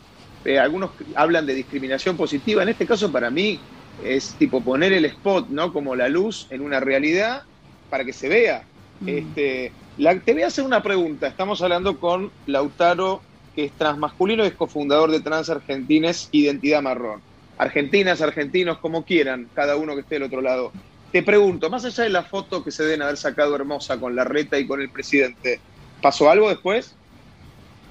Eh, 0.46 0.58
algunos 0.60 0.92
hablan 1.16 1.46
de 1.46 1.54
discriminación 1.54 2.18
positiva, 2.18 2.64
en 2.64 2.70
este 2.70 2.86
caso 2.86 3.12
para 3.12 3.30
mí 3.30 3.60
es 4.04 4.34
tipo 4.36 4.62
poner 4.62 4.94
el 4.94 5.06
spot, 5.06 5.50
¿no? 5.50 5.74
Como 5.74 5.96
la 5.96 6.10
luz 6.10 6.48
en 6.50 6.62
una 6.62 6.80
realidad 6.80 7.44
para 7.91 8.03
que 8.03 8.13
se 8.13 8.27
vea. 8.27 8.63
Mm. 9.01 9.10
Este, 9.10 9.71
la, 10.00 10.19
te 10.19 10.33
voy 10.33 10.41
a 10.41 10.48
hacer 10.48 10.63
una 10.63 10.81
pregunta. 10.81 11.27
Estamos 11.27 11.62
hablando 11.62 12.00
con 12.00 12.31
Lautaro, 12.48 13.21
que 13.53 13.65
es 13.65 13.71
transmasculino 13.74 14.43
y 14.43 14.48
es 14.48 14.53
cofundador 14.53 15.12
de 15.12 15.19
Trans 15.19 15.50
Argentines 15.51 16.29
Identidad 16.31 16.81
Marrón. 16.81 17.21
Argentinas, 17.60 18.21
argentinos, 18.21 18.79
como 18.79 19.05
quieran, 19.05 19.48
cada 19.53 19.75
uno 19.75 19.93
que 19.93 20.01
esté 20.01 20.15
del 20.15 20.24
otro 20.24 20.41
lado. 20.41 20.71
Te 21.12 21.21
pregunto, 21.21 21.69
más 21.69 21.83
allá 21.86 22.05
de 22.05 22.10
la 22.10 22.24
foto 22.24 22.63
que 22.63 22.71
se 22.71 22.83
deben 22.83 23.01
haber 23.01 23.17
sacado 23.17 23.53
hermosa 23.55 24.00
con 24.00 24.15
la 24.15 24.24
reta 24.24 24.57
y 24.57 24.65
con 24.65 24.81
el 24.81 24.89
presidente, 24.89 25.60
¿pasó 26.01 26.31
algo 26.31 26.50
después? 26.50 26.95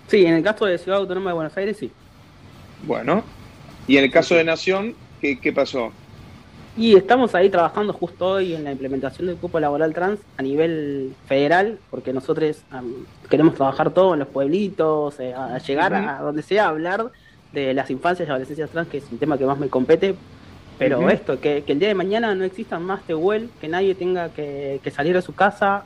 Sí, 0.09 0.25
en 0.25 0.35
el 0.35 0.42
caso 0.42 0.64
de 0.64 0.78
Ciudad 0.78 1.00
Autónoma 1.00 1.30
de 1.30 1.35
Buenos 1.35 1.57
Aires, 1.57 1.76
sí. 1.78 1.92
Bueno, 2.85 3.23
y 3.87 3.99
en 3.99 4.04
el 4.04 4.11
caso 4.11 4.35
de 4.35 4.42
Nación, 4.42 4.97
¿qué, 5.21 5.38
qué 5.38 5.52
pasó? 5.52 5.92
Y 6.81 6.97
estamos 6.97 7.35
ahí 7.35 7.51
trabajando 7.51 7.93
justo 7.93 8.27
hoy 8.27 8.55
en 8.55 8.65
la 8.65 8.73
implementación 8.73 9.27
del 9.27 9.37
cupo 9.37 9.61
laboral 9.61 9.93
trans 9.93 10.19
a 10.39 10.43
nivel 10.43 11.13
federal, 11.27 11.79
porque 11.91 12.15
nosotros 12.15 12.63
queremos 13.29 13.55
trabajar 13.55 13.91
todo 13.91 14.15
en 14.15 14.21
los 14.21 14.29
pueblitos, 14.29 15.21
eh, 15.21 15.35
a 15.35 15.59
llegar 15.59 15.93
a 15.93 16.23
donde 16.23 16.41
sea, 16.41 16.65
a 16.65 16.69
hablar 16.71 17.11
de 17.53 17.75
las 17.75 17.91
infancias 17.91 18.27
y 18.27 18.31
adolescencias 18.31 18.71
trans, 18.71 18.89
que 18.89 18.97
es 18.97 19.05
un 19.13 19.19
tema 19.19 19.37
que 19.37 19.45
más 19.45 19.59
me 19.59 19.69
compete. 19.69 20.15
Pero 20.79 21.11
esto, 21.11 21.39
que, 21.39 21.63
el 21.67 21.79
día 21.79 21.89
de 21.89 21.95
mañana 21.95 22.35
no 22.35 22.45
existan 22.45 22.83
más 22.83 23.03
Tehuel, 23.03 23.51
que 23.61 23.69
nadie 23.69 23.95
tenga 23.95 24.31
que, 24.31 24.81
salir 24.91 25.15
de 25.15 25.21
su 25.21 25.35
casa 25.35 25.85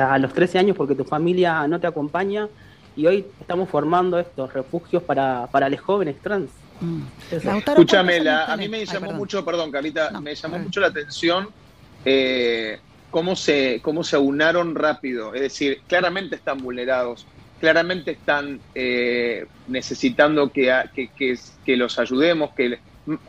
a 0.00 0.16
los 0.20 0.32
13 0.32 0.60
años 0.60 0.76
porque 0.76 0.94
tu 0.94 1.02
familia 1.02 1.66
no 1.66 1.80
te 1.80 1.88
acompaña. 1.88 2.46
Y 2.94 3.08
hoy 3.08 3.26
estamos 3.40 3.68
formando 3.68 4.16
estos 4.16 4.52
refugios 4.54 5.02
para, 5.02 5.48
para 5.50 5.68
los 5.68 5.80
jóvenes 5.80 6.14
trans. 6.22 6.50
Mm. 6.80 7.02
Escúchame, 7.30 8.28
a 8.28 8.56
mí 8.56 8.68
me 8.68 8.84
llamó 8.84 9.12
mucho, 9.12 9.44
perdón, 9.44 9.70
Carlita, 9.70 10.10
me 10.20 10.34
llamó 10.34 10.58
mucho 10.58 10.80
la 10.80 10.88
atención 10.88 11.48
eh, 12.04 12.78
cómo, 13.10 13.34
se, 13.34 13.80
cómo 13.82 14.04
se 14.04 14.16
aunaron 14.16 14.74
rápido. 14.74 15.34
Es 15.34 15.40
decir, 15.40 15.80
claramente 15.86 16.36
están 16.36 16.58
vulnerados, 16.58 17.26
claramente 17.60 18.12
están 18.12 18.60
eh, 18.74 19.46
necesitando 19.68 20.50
que, 20.50 20.70
que, 21.64 21.76
los 21.76 21.98
ayudemos, 21.98 22.50
que 22.54 22.78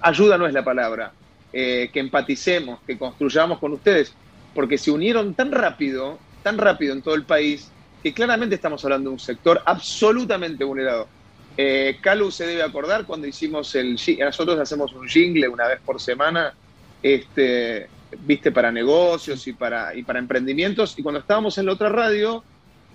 ayuda 0.01 0.37
no 0.37 0.47
es 0.47 0.53
la 0.53 0.63
palabra, 0.63 1.11
eh, 1.53 1.89
que 1.91 1.99
empaticemos, 1.99 2.79
que 2.85 2.97
construyamos 2.97 3.59
con 3.59 3.73
ustedes, 3.73 4.13
porque 4.53 4.77
se 4.77 4.91
unieron 4.91 5.33
tan 5.33 5.51
rápido, 5.51 6.19
tan 6.43 6.57
rápido 6.57 6.93
en 6.93 7.01
todo 7.01 7.15
el 7.15 7.23
país, 7.23 7.71
que 8.03 8.13
claramente 8.13 8.55
estamos 8.55 8.83
hablando 8.83 9.09
de 9.09 9.13
un 9.13 9.19
sector 9.19 9.61
absolutamente 9.65 10.63
vulnerado 10.63 11.07
Eh, 11.57 11.97
Calu 11.99 12.29
se 12.29 12.45
debe 12.45 12.61
acordar 12.61 13.05
cuando 13.05 13.25
hicimos 13.25 13.73
el... 13.75 13.99
Nosotros 14.19 14.59
hacemos 14.59 14.93
un 14.93 15.07
jingle 15.07 15.47
una 15.47 15.67
vez 15.67 15.79
por 15.83 15.99
semana, 15.99 16.53
este, 17.01 17.87
viste, 18.25 18.51
para 18.51 18.71
negocios 18.71 19.47
y 19.47 19.53
para, 19.53 19.95
y 19.95 20.03
para 20.03 20.19
emprendimientos. 20.19 20.97
Y 20.97 21.03
cuando 21.03 21.19
estábamos 21.19 21.57
en 21.57 21.65
la 21.65 21.73
otra 21.73 21.89
radio, 21.89 22.43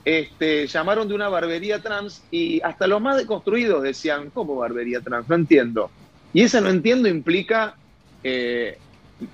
este, 0.05 0.67
llamaron 0.67 1.09
de 1.09 1.15
una 1.15 1.29
barbería 1.29 1.81
trans 1.81 2.23
y 2.31 2.61
hasta 2.63 2.87
los 2.87 3.01
más 3.01 3.17
deconstruidos 3.17 3.83
decían, 3.83 4.31
¿cómo 4.31 4.57
barbería 4.57 5.01
trans? 5.01 5.29
No 5.29 5.35
entiendo. 5.35 5.91
Y 6.33 6.43
ese 6.43 6.61
no 6.61 6.71
entiendo 6.71 7.09
implica 7.09 7.77
eh, 8.25 8.79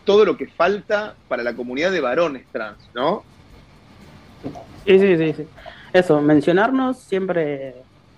todo 0.04 0.24
lo 0.24 0.36
que 0.36 0.46
falta 0.46 1.14
para 1.28 1.42
la 1.42 1.54
comunidad 1.54 1.92
de 1.92 2.00
varones 2.00 2.46
trans, 2.50 2.78
¿no? 2.94 3.22
Sí, 4.86 4.98
sí, 4.98 5.16
sí, 5.16 5.32
sí. 5.36 5.46
Eso, 5.92 6.20
mencionarnos 6.20 6.98
siempre 6.98 7.74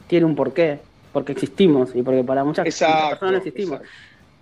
tiene 0.09 0.26
un 0.26 0.35
porqué, 0.35 0.81
porque 1.12 1.33
existimos 1.33 1.95
y 1.95 2.02
porque 2.02 2.23
para 2.25 2.45
muchas, 2.45 2.64
personas 2.64 3.45
existimos. 3.45 3.81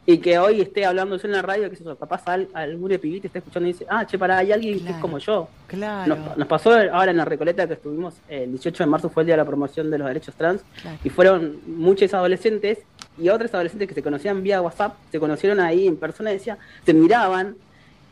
Y 0.07 0.19
que 0.19 0.39
hoy 0.39 0.63
esté 0.63 0.87
hablando 0.87 1.19
yo 1.19 1.29
en 1.29 1.33
la 1.33 1.43
radio, 1.43 1.69
que 1.69 1.75
eso, 1.75 1.95
capaz 1.97 2.23
al, 2.29 2.49
algún 2.55 2.89
pibito 2.99 3.27
esté 3.27 3.41
escuchando 3.41 3.69
y 3.69 3.73
dice, 3.73 3.87
ah, 3.91 4.07
che, 4.07 4.19
para, 4.19 4.39
hay 4.39 4.53
alguien 4.53 4.81
que 4.81 4.93
es 4.93 4.97
como 4.97 5.19
yo. 5.19 5.49
Claro. 5.67 6.17
Nos, 6.35 6.49
pasó 6.49 6.71
ahora 6.73 7.11
en 7.11 7.19
la 7.19 7.27
Recoleta 7.27 7.67
que 7.67 7.75
estuvimos, 7.75 8.15
el 8.27 8.53
18 8.53 8.85
de 8.85 8.89
marzo 8.89 9.11
fue 9.11 9.23
el 9.23 9.27
día 9.27 9.35
de 9.35 9.43
la 9.43 9.45
promoción 9.45 9.91
de 9.91 9.99
los 9.99 10.09
derechos 10.09 10.35
trans, 10.35 10.63
y 11.05 11.11
fueron 11.11 11.61
muchos 11.67 12.15
adolescentes 12.15 12.79
y 13.19 13.29
otros 13.29 13.53
adolescentes 13.53 13.87
que 13.87 13.95
se 13.95 14.03
conocían 14.03 14.43
vía 14.43 14.63
WhatsApp, 14.63 14.95
se 15.13 15.21
conocieron 15.21 15.61
ahí 15.61 15.87
en 15.87 15.99
persona 15.99 16.31
y 16.31 16.35
decía, 16.35 16.57
se 16.87 16.95
miraban, 16.95 17.57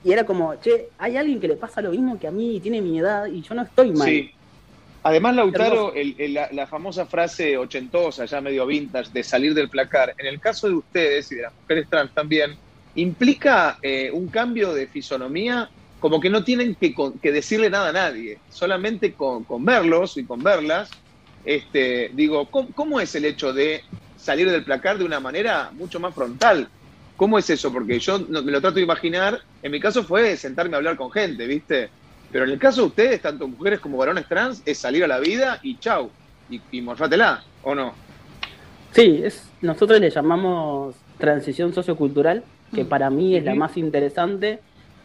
y 0.04 0.12
era 0.12 0.24
como, 0.24 0.54
che, 0.56 0.90
hay 0.98 1.16
alguien 1.16 1.40
que 1.40 1.48
le 1.48 1.56
pasa 1.56 1.80
lo 1.80 1.90
mismo 1.92 2.18
que 2.18 2.28
a 2.28 2.30
mí 2.30 2.56
y 2.56 2.60
tiene 2.60 2.82
mi 2.82 2.98
edad 2.98 3.24
y 3.24 3.40
yo 3.40 3.54
no 3.54 3.62
estoy 3.62 3.92
mal. 3.92 4.06
Sí. 4.06 4.30
Además, 5.06 5.36
Lautaro, 5.36 5.94
la, 6.50 6.66
famosa 6.66 7.06
frase 7.06 7.56
ochentosa, 7.56 8.24
ya 8.24 8.40
medio 8.40 8.66
vintage, 8.66 9.12
de 9.12 9.22
salir 9.22 9.54
del 9.54 9.68
placar, 9.68 10.12
en 10.18 10.26
el 10.26 10.40
caso 10.40 10.66
de 10.66 10.74
ustedes 10.74 11.30
y 11.30 11.36
de 11.36 11.42
las 11.42 11.54
mujeres 11.54 11.88
trans 11.88 12.12
también, 12.12 12.56
implica 12.96 13.78
eh, 13.82 14.10
un 14.12 14.26
cambio 14.26 14.74
de 14.74 14.88
fisonomía, 14.88 15.70
como 16.00 16.20
que 16.20 16.28
no 16.28 16.42
tienen 16.42 16.74
que, 16.74 16.92
decirle 17.30 17.70
nada 17.70 17.90
a 17.90 17.92
nadie, 17.92 18.40
solamente 18.50 19.12
con, 19.12 19.46
verlos 19.64 20.16
y 20.16 20.24
con 20.24 20.42
verlas. 20.42 20.90
Este, 21.44 22.10
digo, 22.12 22.50
¿cómo, 22.50 22.98
es 22.98 23.14
el 23.14 23.26
hecho 23.26 23.52
de 23.52 23.84
salir 24.16 24.50
del 24.50 24.64
placar 24.64 24.98
de 24.98 25.04
una 25.04 25.20
manera 25.20 25.70
mucho 25.72 26.00
más 26.00 26.16
frontal? 26.16 26.68
¿Cómo 27.16 27.38
es 27.38 27.48
eso? 27.48 27.72
Porque 27.72 28.00
yo 28.00 28.18
me 28.18 28.50
lo 28.50 28.60
trato 28.60 28.74
de 28.74 28.82
imaginar, 28.82 29.40
en 29.62 29.70
mi 29.70 29.78
caso 29.78 30.02
fue 30.02 30.36
sentarme 30.36 30.74
a 30.74 30.78
hablar 30.78 30.96
con 30.96 31.12
gente, 31.12 31.46
¿viste? 31.46 31.90
Pero 32.32 32.44
en 32.44 32.50
el 32.50 32.58
caso 32.58 32.82
de 32.82 32.86
ustedes, 32.88 33.22
tanto 33.22 33.48
mujeres 33.48 33.80
como 33.80 33.98
varones 33.98 34.26
trans, 34.26 34.62
es 34.66 34.78
salir 34.78 35.04
a 35.04 35.08
la 35.08 35.18
vida 35.20 35.60
y 35.62 35.78
chau, 35.78 36.10
y, 36.50 36.60
y 36.70 36.80
morfátela, 36.82 37.44
¿o 37.62 37.74
no? 37.74 37.94
Sí, 38.92 39.20
es, 39.24 39.50
nosotros 39.60 40.00
le 40.00 40.10
llamamos 40.10 40.96
transición 41.18 41.72
sociocultural, 41.72 42.42
que 42.74 42.84
mm. 42.84 42.88
para 42.88 43.10
mí 43.10 43.36
es 43.36 43.44
la 43.44 43.54
más 43.54 43.76
interesante, 43.76 44.60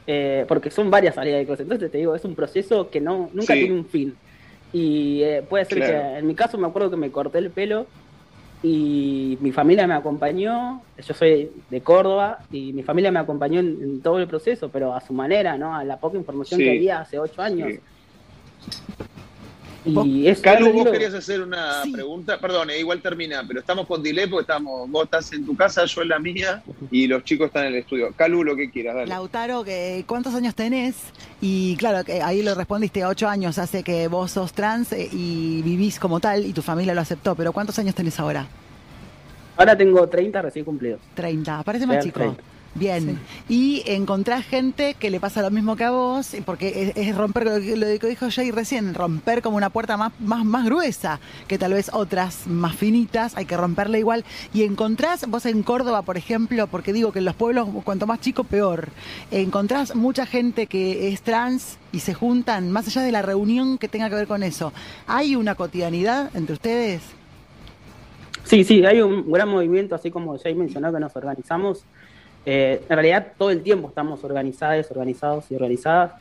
eh, 0.08 0.46
porque 0.48 0.72
son 0.72 0.90
varias 0.90 1.16
salidas 1.16 1.40
de 1.40 1.46
cosas. 1.46 1.62
Entonces 1.62 1.92
te 1.92 1.98
digo, 1.98 2.16
es 2.16 2.26
un 2.26 2.36
proceso 2.36 2.90
que 2.90 3.02
no 3.02 3.30
nunca 3.34 3.54
tiene 3.54 3.74
un 3.74 3.86
fin. 3.86 4.16
Y 4.74 5.22
eh, 5.24 5.44
puede 5.48 5.66
ser 5.66 5.80
que, 5.80 6.18
en 6.20 6.26
mi 6.26 6.36
caso 6.36 6.58
me 6.58 6.68
acuerdo 6.68 6.90
que 6.90 6.98
me 6.98 7.12
corté 7.12 7.40
el 7.40 7.52
pelo 7.52 7.88
y 8.64 9.38
mi 9.42 9.52
familia 9.52 9.88
me 9.88 9.96
acompañó, 9.96 10.82
yo 10.98 11.14
soy 11.14 11.52
de 11.70 11.82
Córdoba 11.82 12.40
y 12.52 12.74
mi 12.74 12.84
familia 12.84 13.12
me 13.12 13.20
acompañó 13.20 13.60
en, 13.60 14.02
todo 14.02 14.20
el 14.20 14.28
proceso, 14.28 14.70
pero 14.70 14.94
a 14.94 15.02
su 15.02 15.14
manera, 15.14 15.58
¿no? 15.58 15.76
A 15.76 15.84
la 15.84 15.98
poca 15.98 16.18
información 16.18 16.60
que 16.60 16.70
había 16.70 17.02
hace 17.02 17.18
ocho 17.18 17.42
años. 17.42 17.80
Y 19.84 20.28
es 20.28 20.40
Carlos, 20.40 20.74
vos 20.74 20.90
querías 20.90 21.14
hacer 21.14 21.42
una 21.42 21.82
pregunta, 21.92 22.40
perdón, 22.40 22.70
eh, 22.70 22.80
igual 22.80 23.02
termina, 23.02 23.44
pero 23.48 23.60
estamos 23.60 23.88
con 23.88 24.04
delay 24.04 24.28
porque 24.28 24.42
estamos, 24.42 24.90
vos 24.90 25.06
estás 25.06 25.34
en 25.34 25.46
tu 25.46 25.56
casa, 25.56 25.86
yo 25.86 26.02
en 26.04 26.10
la 26.10 26.20
mía 26.20 26.62
y 26.92 27.08
los 27.08 27.24
chicos 27.24 27.48
están 27.48 27.66
en 27.66 27.74
el 27.74 27.80
estudio. 27.80 28.14
Calu, 28.16 28.44
lo 28.44 28.56
que 28.56 28.70
quieras, 28.70 28.96
dale. 28.96 29.08
Lautaro, 29.08 29.66
¿cuántos 30.06 30.36
años 30.36 30.54
tenés? 30.54 30.96
Y 31.42 31.76
claro, 31.78 32.04
que 32.04 32.22
ahí 32.22 32.44
lo 32.44 32.54
respondiste, 32.54 33.06
ocho 33.06 33.28
años 33.28 33.58
hace 33.58 33.82
que 33.82 34.08
vos 34.08 34.32
sos 34.32 34.54
trans 34.54 34.94
eh, 34.94 35.10
y 35.12 35.64
vivís 35.64 36.00
como 36.00 36.20
tal 36.20 36.46
y 36.46 36.54
tu 36.54 36.62
familia 36.62 36.94
lo 36.94 37.02
aceptó, 37.02 37.34
pero 37.34 37.52
¿cuántos 37.52 37.80
años 37.80 37.96
tenés 37.96 38.20
ahora? 38.20 38.48
Ahora 39.58 39.76
tengo 39.76 40.08
30 40.08 40.42
recién 40.44 40.64
cumplidos. 40.64 41.00
30, 41.16 41.64
parece 41.64 41.88
más 41.88 42.04
chico. 42.04 42.36
Bien, 42.74 43.20
y 43.50 43.84
encontrar 43.86 44.44
gente 44.44 44.94
que 44.94 45.10
le 45.10 45.20
pasa 45.20 45.42
lo 45.42 45.52
mismo 45.52 45.76
que 45.76 45.84
a 45.84 45.92
vos, 45.92 46.38
porque 46.46 46.94
es, 46.96 47.16
romper 47.18 47.46
lo 47.46 48.00
que, 48.00 48.08
dijo 48.08 48.28
Jay 48.32 48.50
recién, 48.50 48.94
romper 48.94 49.42
como 49.42 49.58
una 49.58 49.70
puerta 49.70 49.98
más, 49.98 50.14
más, 50.22 50.46
más 50.46 50.66
gruesa 50.66 51.20
que 51.50 51.58
tal 51.58 51.74
vez 51.74 51.92
otras 51.94 52.48
más 52.48 52.78
finitas, 52.78 53.36
hay 53.36 53.46
que 53.46 53.58
romperla 53.58 53.98
igual. 53.98 54.24
Y 54.54 54.64
encontrás, 54.64 55.28
vos 55.28 55.46
en 55.46 55.64
Córdoba, 55.64 56.04
por 56.04 56.16
ejemplo, 56.16 56.68
porque 56.68 56.94
digo 56.94 57.12
que 57.12 57.20
en 57.20 57.26
los 57.26 57.36
pueblos, 57.36 57.68
cuanto 57.84 58.08
más 58.08 58.22
chico, 58.22 58.46
peor, 58.46 58.88
encontrás 59.32 59.94
mucha 59.94 60.26
gente 60.26 60.68
que 60.68 61.10
es 61.10 61.22
trans 61.24 61.78
y 61.92 62.00
se 62.00 62.14
juntan, 62.14 62.72
más 62.72 62.88
allá 62.88 63.02
de 63.02 63.12
la 63.12 63.22
reunión 63.22 63.80
que 63.80 63.90
tenga 63.90 64.10
que 64.10 64.16
ver 64.16 64.28
con 64.28 64.44
eso. 64.44 64.72
¿Hay 65.08 65.36
una 65.36 65.56
cotidianidad 65.56 66.34
entre 66.38 66.54
ustedes? 66.54 67.02
Sí, 68.46 68.64
sí, 68.64 68.86
hay 68.86 69.02
un 69.02 69.30
gran 69.30 69.50
movimiento, 69.50 69.94
así 69.94 70.10
como 70.10 70.38
Jay 70.40 70.56
mencionó, 70.56 70.94
que 70.94 71.00
nos 71.02 71.14
organizamos 71.18 71.84
eh, 72.46 72.82
en 72.88 72.96
realidad 72.96 73.34
todo 73.38 73.52
el 73.52 73.62
tiempo 73.62 73.88
estamos 73.90 74.24
organizados, 74.24 74.90
organizados 74.92 75.46
y 75.50 75.56
organizadas. 75.56 76.14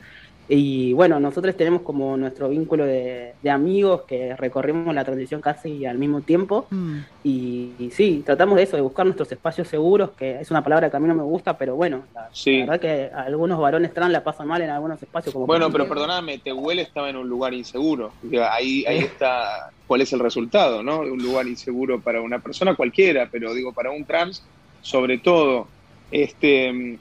Y 0.53 0.91
bueno, 0.91 1.17
nosotros 1.17 1.55
tenemos 1.55 1.81
como 1.81 2.17
nuestro 2.17 2.49
vínculo 2.49 2.85
de, 2.85 3.33
amigos 3.49 4.01
que 4.01 4.35
recorrimos 4.35 4.93
la 4.93 5.05
transición 5.05 5.39
casi 5.39 5.85
al 5.85 5.97
mismo 5.97 6.21
tiempo. 6.21 6.67
Mm. 6.69 6.97
Y, 7.23 7.89
sí, 7.93 8.21
tratamos 8.25 8.57
de 8.57 8.63
eso, 8.63 8.75
de 8.75 8.81
buscar 8.81 9.05
nuestros 9.05 9.31
espacios 9.31 9.69
seguros, 9.69 10.09
que 10.11 10.41
es 10.41 10.51
una 10.51 10.61
palabra 10.61 10.89
que 10.89 10.97
a 10.97 10.99
mí 10.99 11.07
no 11.07 11.15
me 11.15 11.23
gusta, 11.23 11.57
pero 11.57 11.77
bueno, 11.77 12.03
la, 12.13 12.29
verdad 12.45 12.79
que 12.81 13.09
algunos 13.15 13.59
varones 13.59 13.93
trans 13.93 14.11
la 14.11 14.25
pasan 14.25 14.47
mal 14.47 14.61
en 14.61 14.71
algunos 14.71 15.01
espacios. 15.01 15.31
Como 15.31 15.45
bueno, 15.47 15.71
pero 15.71 15.87
perdóname, 15.87 16.39
Tehuel 16.39 16.79
estaba 16.79 17.09
en 17.09 17.15
un 17.15 17.29
lugar 17.29 17.53
inseguro. 17.53 18.11
Ahí, 18.51 18.83
ahí 18.85 18.97
está 18.97 19.69
cuál 19.87 20.01
es 20.01 20.11
el 20.11 20.19
resultado, 20.19 20.83
¿no? 20.83 20.99
Un 20.99 21.23
lugar 21.23 21.47
inseguro 21.47 22.01
para 22.01 22.19
una 22.19 22.39
persona 22.39 22.75
cualquiera, 22.75 23.29
pero 23.31 23.53
digo, 23.53 23.71
para 23.71 23.91
un 23.91 24.03
trans, 24.03 24.43
sobre 24.81 25.17
todo. 25.17 25.67
Este, 26.11 26.99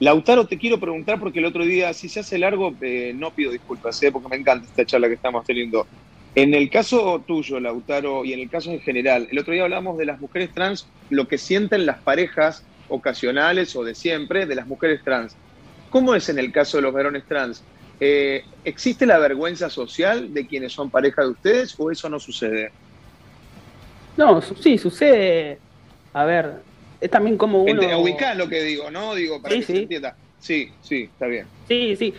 Lautaro, 0.00 0.46
te 0.46 0.58
quiero 0.58 0.80
preguntar 0.80 1.20
porque 1.20 1.40
el 1.40 1.44
otro 1.44 1.62
día, 1.64 1.92
si 1.92 2.08
se 2.08 2.20
hace 2.20 2.38
largo, 2.38 2.74
eh, 2.80 3.12
no 3.14 3.30
pido 3.32 3.52
disculpas, 3.52 4.02
eh, 4.02 4.10
porque 4.10 4.28
me 4.28 4.36
encanta 4.36 4.66
esta 4.66 4.86
charla 4.86 5.08
que 5.08 5.14
estamos 5.14 5.44
teniendo. 5.44 5.86
En 6.34 6.54
el 6.54 6.70
caso 6.70 7.22
tuyo, 7.26 7.60
Lautaro, 7.60 8.24
y 8.24 8.32
en 8.32 8.40
el 8.40 8.48
caso 8.48 8.70
en 8.70 8.80
general, 8.80 9.28
el 9.30 9.38
otro 9.38 9.52
día 9.52 9.64
hablamos 9.64 9.98
de 9.98 10.06
las 10.06 10.20
mujeres 10.20 10.54
trans, 10.54 10.86
lo 11.10 11.28
que 11.28 11.36
sienten 11.36 11.84
las 11.84 11.98
parejas 11.98 12.64
ocasionales 12.88 13.76
o 13.76 13.84
de 13.84 13.94
siempre 13.94 14.46
de 14.46 14.54
las 14.54 14.66
mujeres 14.66 15.02
trans. 15.04 15.36
¿Cómo 15.90 16.14
es 16.14 16.28
en 16.28 16.38
el 16.38 16.50
caso 16.50 16.78
de 16.78 16.82
los 16.84 16.94
varones 16.94 17.24
trans? 17.26 17.62
Eh, 17.98 18.42
¿Existe 18.64 19.04
la 19.04 19.18
vergüenza 19.18 19.68
social 19.68 20.32
de 20.32 20.46
quienes 20.46 20.72
son 20.72 20.88
pareja 20.88 21.22
de 21.22 21.28
ustedes 21.28 21.74
o 21.78 21.90
eso 21.90 22.08
no 22.08 22.18
sucede? 22.18 22.70
No, 24.16 24.40
sí, 24.40 24.78
sucede. 24.78 25.58
A 26.14 26.24
ver, 26.24 26.62
es 27.00 27.10
también 27.10 27.36
como 27.36 27.62
uno... 27.62 28.00
Ubicar 28.00 28.36
lo 28.36 28.48
que 28.48 28.62
digo, 28.62 28.90
¿no? 28.90 29.14
Digo, 29.14 29.40
para 29.40 29.54
que 29.54 29.62
se 29.62 29.78
entienda. 29.78 30.16
Sí, 30.38 30.72
sí, 30.82 31.02
está 31.02 31.26
bien. 31.26 31.46
Sí, 31.68 31.96
sí. 31.96 32.14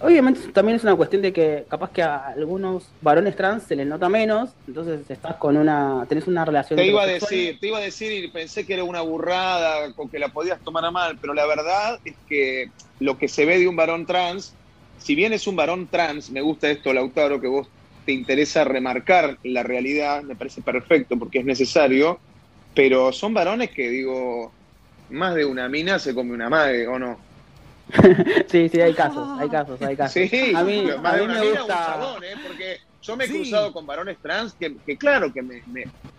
Obviamente 0.00 0.52
también 0.52 0.76
es 0.76 0.84
una 0.84 0.94
cuestión 0.94 1.22
de 1.22 1.32
que 1.32 1.64
capaz 1.68 1.90
que 1.90 2.02
a 2.02 2.28
algunos 2.28 2.84
varones 3.00 3.34
trans 3.34 3.64
se 3.64 3.74
les 3.74 3.84
nota 3.84 4.08
menos, 4.08 4.50
entonces 4.68 5.00
estás 5.10 5.34
con 5.36 5.56
una, 5.56 6.06
tenés 6.08 6.28
una 6.28 6.44
relación. 6.44 6.76
Te 6.76 6.86
iba 6.86 7.02
a 7.02 7.06
decir, 7.06 7.58
te 7.58 7.66
iba 7.66 7.78
a 7.78 7.80
decir 7.80 8.12
y 8.12 8.28
pensé 8.28 8.64
que 8.64 8.74
era 8.74 8.84
una 8.84 9.00
burrada, 9.00 9.92
con 9.94 10.08
que 10.08 10.20
la 10.20 10.28
podías 10.28 10.60
tomar 10.60 10.84
a 10.84 10.92
mal, 10.92 11.18
pero 11.20 11.34
la 11.34 11.46
verdad 11.46 11.98
es 12.04 12.14
que 12.28 12.70
lo 13.00 13.18
que 13.18 13.26
se 13.26 13.44
ve 13.44 13.58
de 13.58 13.66
un 13.66 13.74
varón 13.74 14.06
trans, 14.06 14.54
si 14.98 15.16
bien 15.16 15.32
es 15.32 15.48
un 15.48 15.56
varón 15.56 15.88
trans, 15.88 16.30
me 16.30 16.42
gusta 16.42 16.70
esto, 16.70 16.92
Lautaro, 16.92 17.40
que 17.40 17.48
vos 17.48 17.66
te 18.06 18.12
interesa 18.12 18.62
remarcar 18.62 19.36
la 19.42 19.64
realidad, 19.64 20.22
me 20.22 20.36
parece 20.36 20.62
perfecto 20.62 21.18
porque 21.18 21.40
es 21.40 21.44
necesario, 21.44 22.20
pero 22.74 23.12
son 23.12 23.34
varones 23.34 23.70
que 23.70 23.88
digo, 23.88 24.52
más 25.10 25.34
de 25.34 25.44
una 25.44 25.68
mina 25.68 25.98
se 25.98 26.14
come 26.14 26.32
una 26.32 26.48
madre, 26.48 26.86
¿o 26.86 26.98
no? 26.98 27.18
sí, 28.48 28.68
sí, 28.68 28.80
hay 28.80 28.92
casos, 28.94 29.28
hay 29.40 29.48
casos, 29.48 29.80
hay 29.80 29.96
casos. 29.96 30.12
Sí, 30.12 30.52
a 30.54 30.62
mí, 30.62 30.88
más 31.02 31.16
de 31.16 31.22
una 31.22 31.40
mina 31.40 31.60
gusta... 31.60 32.14
un 32.16 32.24
¿eh? 32.24 32.34
Porque 32.46 32.78
yo 33.02 33.16
me 33.16 33.24
he 33.24 33.28
cruzado 33.28 33.72
con 33.72 33.86
varones 33.86 34.18
trans 34.20 34.54
que, 34.54 34.98
claro, 34.98 35.32
que 35.32 35.40
me, 35.40 35.62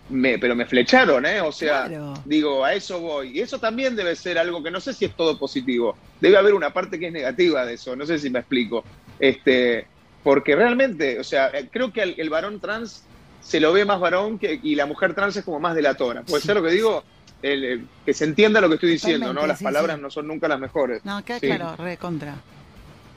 me, 0.08 0.38
pero 0.38 0.56
me 0.56 0.66
flecharon, 0.66 1.24
¿eh? 1.24 1.40
O 1.40 1.52
sea, 1.52 1.88
digo, 2.24 2.64
a 2.64 2.74
eso 2.74 3.00
voy. 3.00 3.38
Y 3.38 3.40
eso 3.40 3.58
también 3.58 3.94
debe 3.94 4.16
ser 4.16 4.38
algo 4.38 4.62
que 4.62 4.70
no 4.70 4.80
sé 4.80 4.92
si 4.92 5.04
es 5.04 5.14
todo 5.14 5.38
positivo. 5.38 5.96
Debe 6.20 6.36
haber 6.36 6.54
una 6.54 6.72
parte 6.72 6.98
que 6.98 7.06
es 7.06 7.12
negativa 7.12 7.64
de 7.64 7.74
eso, 7.74 7.94
no 7.94 8.04
sé 8.06 8.18
si 8.18 8.30
me 8.30 8.40
explico. 8.40 8.84
Este, 9.20 9.86
porque 10.24 10.56
realmente, 10.56 11.20
o 11.20 11.24
sea, 11.24 11.52
creo 11.70 11.92
que 11.92 12.02
el 12.02 12.30
varón 12.30 12.60
trans 12.60 13.04
se 13.40 13.60
lo 13.60 13.72
ve 13.72 13.84
más 13.84 14.00
varón 14.00 14.38
que, 14.38 14.60
y 14.62 14.74
la 14.74 14.86
mujer 14.86 15.14
trans 15.14 15.36
es 15.36 15.44
como 15.44 15.60
más 15.60 15.74
delatora. 15.74 16.22
¿Puede 16.22 16.42
ser 16.42 16.56
lo 16.56 16.62
que 16.62 16.70
digo? 16.70 17.02
que 17.42 18.12
se 18.12 18.24
entienda 18.24 18.60
lo 18.60 18.68
que 18.68 18.74
estoy 18.74 18.90
diciendo, 18.90 19.32
¿no? 19.32 19.46
Las 19.46 19.62
palabras 19.62 19.98
no 19.98 20.10
son 20.10 20.26
nunca 20.26 20.46
las 20.46 20.60
mejores. 20.60 21.02
No, 21.06 21.24
queda 21.24 21.40
claro, 21.40 21.76
re 21.76 21.96
contra. 21.96 22.34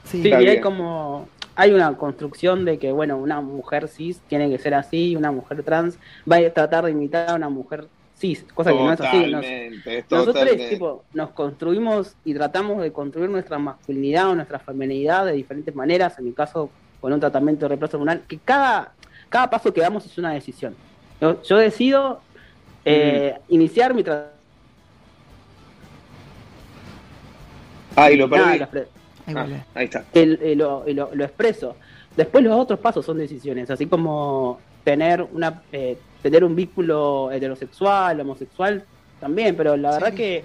Sí, 0.04 0.22
y 0.22 0.32
hay 0.32 0.60
como, 0.60 1.28
hay 1.56 1.72
una 1.72 1.94
construcción 1.96 2.64
de 2.64 2.78
que, 2.78 2.92
bueno, 2.92 3.16
una 3.16 3.40
mujer 3.40 3.88
cis 3.88 4.20
tiene 4.28 4.50
que 4.50 4.58
ser 4.58 4.74
así, 4.74 5.10
y 5.10 5.16
una 5.16 5.30
mujer 5.30 5.62
trans 5.62 5.98
va 6.30 6.36
a 6.36 6.50
tratar 6.50 6.84
de 6.84 6.92
imitar 6.92 7.30
a 7.30 7.34
una 7.34 7.48
mujer 7.48 7.86
cis, 8.18 8.44
cosa 8.54 8.70
que 8.70 8.78
no 8.78 8.92
es 8.92 9.00
así. 9.00 9.32
nosotros 10.10 10.46
tipo, 10.70 11.04
nos 11.12 11.30
construimos 11.30 12.14
y 12.24 12.34
tratamos 12.34 12.82
de 12.82 12.92
construir 12.92 13.30
nuestra 13.30 13.58
masculinidad 13.58 14.30
o 14.30 14.34
nuestra 14.34 14.58
feminidad 14.58 15.26
de 15.26 15.32
diferentes 15.32 15.74
maneras, 15.74 16.18
en 16.18 16.26
mi 16.26 16.32
caso 16.32 16.70
con 17.00 17.12
un 17.12 17.20
tratamiento 17.20 17.64
de 17.64 17.68
reemplazo 17.68 17.98
hormonal, 17.98 18.22
que 18.26 18.38
cada, 18.38 18.94
cada 19.28 19.50
paso 19.50 19.72
que 19.72 19.80
damos 19.80 20.04
es 20.06 20.16
una 20.18 20.32
decisión. 20.32 20.74
Yo, 21.20 21.56
decido 21.56 22.20
eh, 22.84 23.38
iniciar 23.48 23.94
mi 23.94 24.02
tratamiento. 24.02 24.34
Ahí 27.96 28.16
lo 28.16 28.28
perdí. 28.28 28.60
Ah, 29.26 29.46
ahí 29.74 29.84
está. 29.86 30.04
lo, 30.54 30.84
lo, 30.86 31.24
expreso. 31.24 31.76
Después 32.16 32.44
los 32.44 32.54
otros 32.54 32.78
pasos 32.78 33.06
son 33.06 33.18
decisiones, 33.18 33.70
así 33.70 33.86
como 33.86 34.60
tener 34.84 35.22
una 35.22 35.62
eh, 35.72 35.96
tener 36.22 36.44
un 36.44 36.54
vínculo 36.54 37.30
heterosexual, 37.30 38.20
homosexual, 38.20 38.84
también, 39.20 39.56
pero 39.56 39.76
la 39.76 39.90
verdad 39.92 40.14
que, 40.14 40.44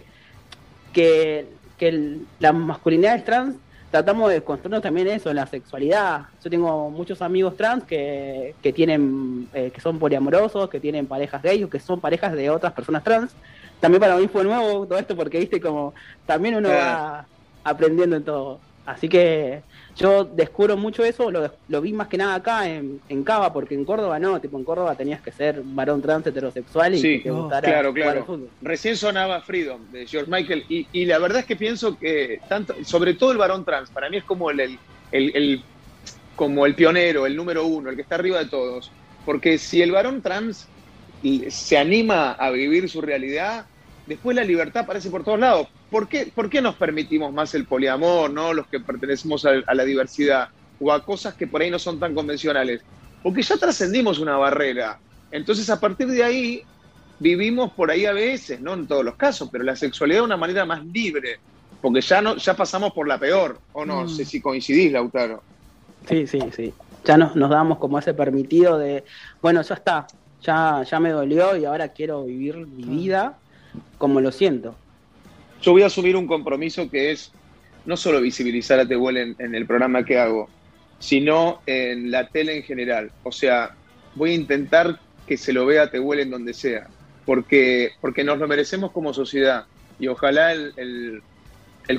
que, 0.91 1.47
que 1.77 2.17
la 2.39 2.51
masculinidad 2.51 3.23
trans 3.23 3.55
tratamos 3.91 4.29
de 4.29 4.43
construirnos 4.43 4.81
también 4.81 5.07
eso, 5.07 5.29
en 5.29 5.37
la 5.37 5.47
sexualidad. 5.47 6.27
Yo 6.43 6.49
tengo 6.49 6.89
muchos 6.89 7.21
amigos 7.21 7.55
trans 7.57 7.83
que, 7.83 8.55
que 8.61 8.73
tienen, 8.73 9.47
eh, 9.53 9.71
que 9.73 9.81
son 9.81 9.99
poliamorosos, 9.99 10.69
que 10.69 10.79
tienen 10.79 11.07
parejas 11.07 11.41
gays 11.41 11.63
o 11.63 11.69
que 11.69 11.79
son 11.79 11.99
parejas 11.99 12.33
de 12.33 12.49
otras 12.49 12.73
personas 12.73 13.03
trans. 13.03 13.31
También 13.79 14.01
para 14.01 14.17
mí 14.17 14.27
fue 14.27 14.43
nuevo 14.43 14.85
todo 14.85 14.99
esto 14.99 15.15
porque 15.15 15.39
viste 15.39 15.59
como 15.59 15.93
también 16.25 16.55
uno 16.55 16.69
va 16.69 17.25
aprendiendo 17.63 18.15
en 18.15 18.23
todo. 18.23 18.59
Así 18.85 19.07
que 19.07 19.61
yo 19.95 20.23
descubro 20.23 20.77
mucho 20.77 21.03
eso, 21.03 21.29
lo, 21.31 21.81
vi 21.81 21.93
más 21.93 22.07
que 22.07 22.17
nada 22.17 22.35
acá 22.35 22.67
en, 22.67 23.23
Cava, 23.23 23.51
porque 23.51 23.75
en 23.75 23.85
Córdoba 23.85 24.19
no, 24.19 24.39
tipo 24.39 24.57
en 24.57 24.63
Córdoba 24.63 24.95
tenías 24.95 25.21
que 25.21 25.31
ser 25.31 25.61
varón 25.63 26.01
trans 26.01 26.25
heterosexual 26.27 26.95
y 26.95 27.01
que 27.01 27.19
te 27.19 27.31
gustara 27.31 27.67
claro, 27.69 27.93
claro. 27.93 28.25
fútbol. 28.25 28.49
Recién 28.61 28.95
sonaba 28.95 29.41
Freedom 29.41 29.81
de 29.91 30.07
George 30.07 30.31
Michael 30.31 30.65
y, 30.69 31.05
la 31.05 31.19
verdad 31.19 31.39
es 31.39 31.45
que 31.45 31.55
pienso 31.55 31.97
que 31.97 32.39
tanto, 32.47 32.75
sobre 32.83 33.13
todo 33.13 33.31
el 33.31 33.37
varón 33.37 33.65
trans, 33.65 33.89
para 33.89 34.09
mí 34.09 34.17
es 34.17 34.23
como 34.23 34.49
el, 34.51 34.77
el, 35.11 35.63
como 36.35 36.65
el 36.65 36.75
pionero, 36.75 37.25
el 37.25 37.35
número 37.35 37.65
uno, 37.65 37.89
el 37.89 37.95
que 37.95 38.03
está 38.03 38.15
arriba 38.15 38.39
de 38.39 38.45
todos. 38.45 38.91
Porque 39.25 39.57
si 39.57 39.81
el 39.81 39.91
varón 39.91 40.21
trans 40.21 40.67
se 41.49 41.77
anima 41.77 42.31
a 42.31 42.49
vivir 42.51 42.89
su 42.89 43.01
realidad, 43.01 43.65
después 44.09 44.35
la 44.35 44.43
libertad 44.43 44.83
aparece 44.83 45.11
por 45.11 45.23
todos 45.23 45.39
lados. 45.39 45.67
¿Por 45.91 46.09
qué, 46.09 46.31
¿Por 46.33 46.49
qué 46.49 46.61
nos 46.61 46.75
permitimos 46.75 47.31
más 47.31 47.53
el 47.53 47.65
poliamor, 47.65 48.31
¿no? 48.31 48.53
los 48.53 48.67
que 48.67 48.79
pertenecemos 48.79 49.45
a, 49.45 49.73
la 49.73 49.85
diversidad 49.85 50.49
o 50.79 50.91
a 50.91 51.05
cosas 51.05 51.35
que 51.35 51.45
por 51.45 51.61
ahí 51.61 51.69
no 51.69 51.77
son 51.77 51.99
tan 51.99 52.15
convencionales? 52.15 52.81
Porque 53.21 53.43
ya 53.43 53.55
trascendimos 53.57 54.19
una 54.19 54.35
barrera. 54.35 54.99
Entonces, 55.31 55.69
a 55.69 55.79
partir 55.79 56.07
de 56.07 56.23
ahí, 56.23 56.63
vivimos 57.19 57.71
por 57.73 57.91
ahí 57.91 58.05
a 58.05 58.13
veces, 58.13 58.59
no 58.59 58.73
en 58.73 58.87
todos 58.87 59.05
los 59.05 59.15
casos, 59.15 59.49
pero 59.51 59.63
la 59.63 59.75
sexualidad 59.75 60.21
de 60.21 60.25
una 60.25 60.37
manera 60.37 60.65
más 60.65 60.83
libre, 60.85 61.39
porque 61.79 62.01
ya 62.01 62.21
no 62.21 62.35
ya 62.37 62.55
pasamos 62.55 62.91
por 62.93 63.07
la 63.07 63.19
peor, 63.19 63.59
o 63.73 63.85
no, 63.85 64.05
mm. 64.05 64.09
sé 64.09 64.25
si 64.25 64.41
coincidís, 64.41 64.91
Lautaro. 64.91 65.43
Sí, 66.07 66.25
sí, 66.25 66.39
sí. 66.55 66.73
Ya 67.05 67.15
nos, 67.17 67.35
nos 67.35 67.51
damos 67.51 67.77
como 67.77 67.99
ese 67.99 68.15
permitido 68.15 68.79
de, 68.79 69.03
bueno, 69.39 69.61
ya 69.61 69.75
está, 69.75 70.07
ya, 70.41 70.81
ya 70.81 70.99
me 70.99 71.11
dolió 71.11 71.55
y 71.55 71.65
ahora 71.65 71.89
quiero 71.89 72.23
vivir 72.25 72.55
mi 72.55 72.83
ah. 72.83 72.87
vida 72.87 73.37
como 73.97 74.21
lo 74.21 74.31
siento. 74.31 74.75
Yo 75.61 75.73
voy 75.73 75.81
a 75.81 75.87
asumir 75.87 76.15
un 76.15 76.27
compromiso 76.27 76.89
que 76.89 77.11
es 77.11 77.31
no 77.85 77.97
solo 77.97 78.21
visibilizar 78.21 78.79
a 78.79 78.87
Tehuel 78.87 79.35
en, 79.37 79.55
el 79.55 79.65
programa 79.65 80.05
que 80.05 80.17
hago, 80.17 80.49
sino 80.99 81.61
en 81.65 82.11
la 82.11 82.27
tele 82.27 82.57
en 82.57 82.63
general. 82.63 83.11
O 83.23 83.31
sea, 83.31 83.75
voy 84.15 84.31
a 84.31 84.35
intentar 84.35 84.99
que 85.27 85.37
se 85.37 85.53
lo 85.53 85.65
vea 85.65 85.83
a 85.83 85.87
donde 85.87 86.53
sea, 86.53 86.87
porque, 87.25 87.91
porque 88.01 88.23
nos 88.23 88.39
lo 88.39 88.47
merecemos 88.47 88.91
como 88.91 89.13
sociedad. 89.13 89.65
Y 89.99 90.07
ojalá 90.07 90.53
el, 90.53 91.21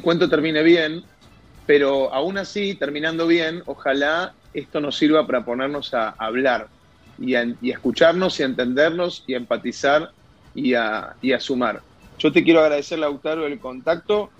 cuento 0.03 0.29
termine 0.29 0.63
bien, 0.63 1.03
pero 1.67 2.13
aún 2.15 2.39
así, 2.39 2.75
terminando 2.75 3.27
bien, 3.27 3.63
ojalá 3.67 4.35
esto 4.55 4.81
nos 4.81 4.97
sirva 4.97 5.27
para 5.27 5.45
ponernos 5.45 5.95
a 5.95 6.11
hablar 6.11 6.69
y 7.21 7.35
escucharnos 7.71 8.41
y 8.41 8.45
entendernos 8.45 9.25
y 9.27 9.35
empatizar 9.35 10.13
y 10.55 10.75
a, 10.75 11.15
y 11.21 11.33
a 11.33 11.41
sumar. 11.41 11.81
Yo 12.19 12.31
te 12.33 12.45
quiero 12.45 12.61
agradecer, 12.61 12.99
Lautaro, 12.99 13.47
el 13.47 13.59
contacto. 13.59 14.31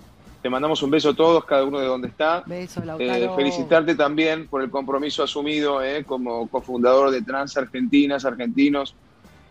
Te 0.41 0.49
mandamos 0.49 0.81
un 0.81 0.89
beso 0.89 1.09
a 1.09 1.15
todos, 1.15 1.45
cada 1.45 1.63
uno 1.63 1.79
de 1.79 1.85
donde 1.85 2.07
está. 2.07 2.43
Beso, 2.45 2.83
Lautaro. 2.83 3.13
Eh, 3.13 3.29
felicitarte 3.35 3.95
también 3.95 4.47
por 4.47 4.61
el 4.61 4.69
compromiso 4.69 5.23
asumido 5.23 5.83
eh, 5.83 6.03
como 6.03 6.47
cofundador 6.47 7.11
de 7.11 7.21
Trans 7.21 7.57
Argentinas, 7.57 8.25
Argentinos. 8.25 8.95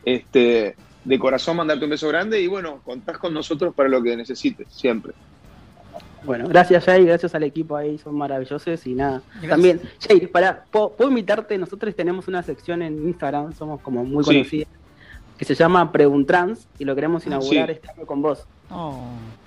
Este, 0.05 0.75
de 1.05 1.19
corazón 1.19 1.57
mandarte 1.57 1.85
un 1.85 1.91
beso 1.91 2.09
grande 2.09 2.41
y 2.41 2.47
bueno, 2.47 2.81
contás 2.85 3.19
con 3.19 3.35
nosotros 3.35 3.75
para 3.75 3.89
lo 3.89 4.03
que 4.03 4.17
necesites, 4.17 4.69
siempre. 4.71 5.13
Bueno, 6.25 6.47
gracias 6.49 6.85
Jay, 6.85 7.05
gracias 7.07 7.35
al 7.35 7.45
equipo 7.45 7.77
ahí, 7.77 7.97
son 7.99 8.15
maravillosos 8.15 8.87
y 8.87 8.95
nada. 8.95 9.23
También, 9.49 9.81
Jay, 10.07 10.27
para, 10.27 10.65
¿puedo, 10.65 11.09
invitarte? 11.09 11.57
Nosotros 11.57 11.95
tenemos 11.95 12.29
una 12.29 12.43
sección 12.43 12.83
en 12.83 13.07
Instagram, 13.09 13.55
somos 13.55 13.81
como 13.81 14.05
muy 14.05 14.23
conocidos 14.23 14.69
que 15.41 15.47
se 15.47 15.55
llama 15.55 15.91
Preguntrans 15.91 16.69
y 16.79 16.85
lo 16.85 16.95
queremos 16.95 17.27
inaugurar 17.27 17.71
este 17.71 17.91
año 17.91 18.05
con 18.05 18.21
vos. 18.21 18.45
Oh. 18.69 19.01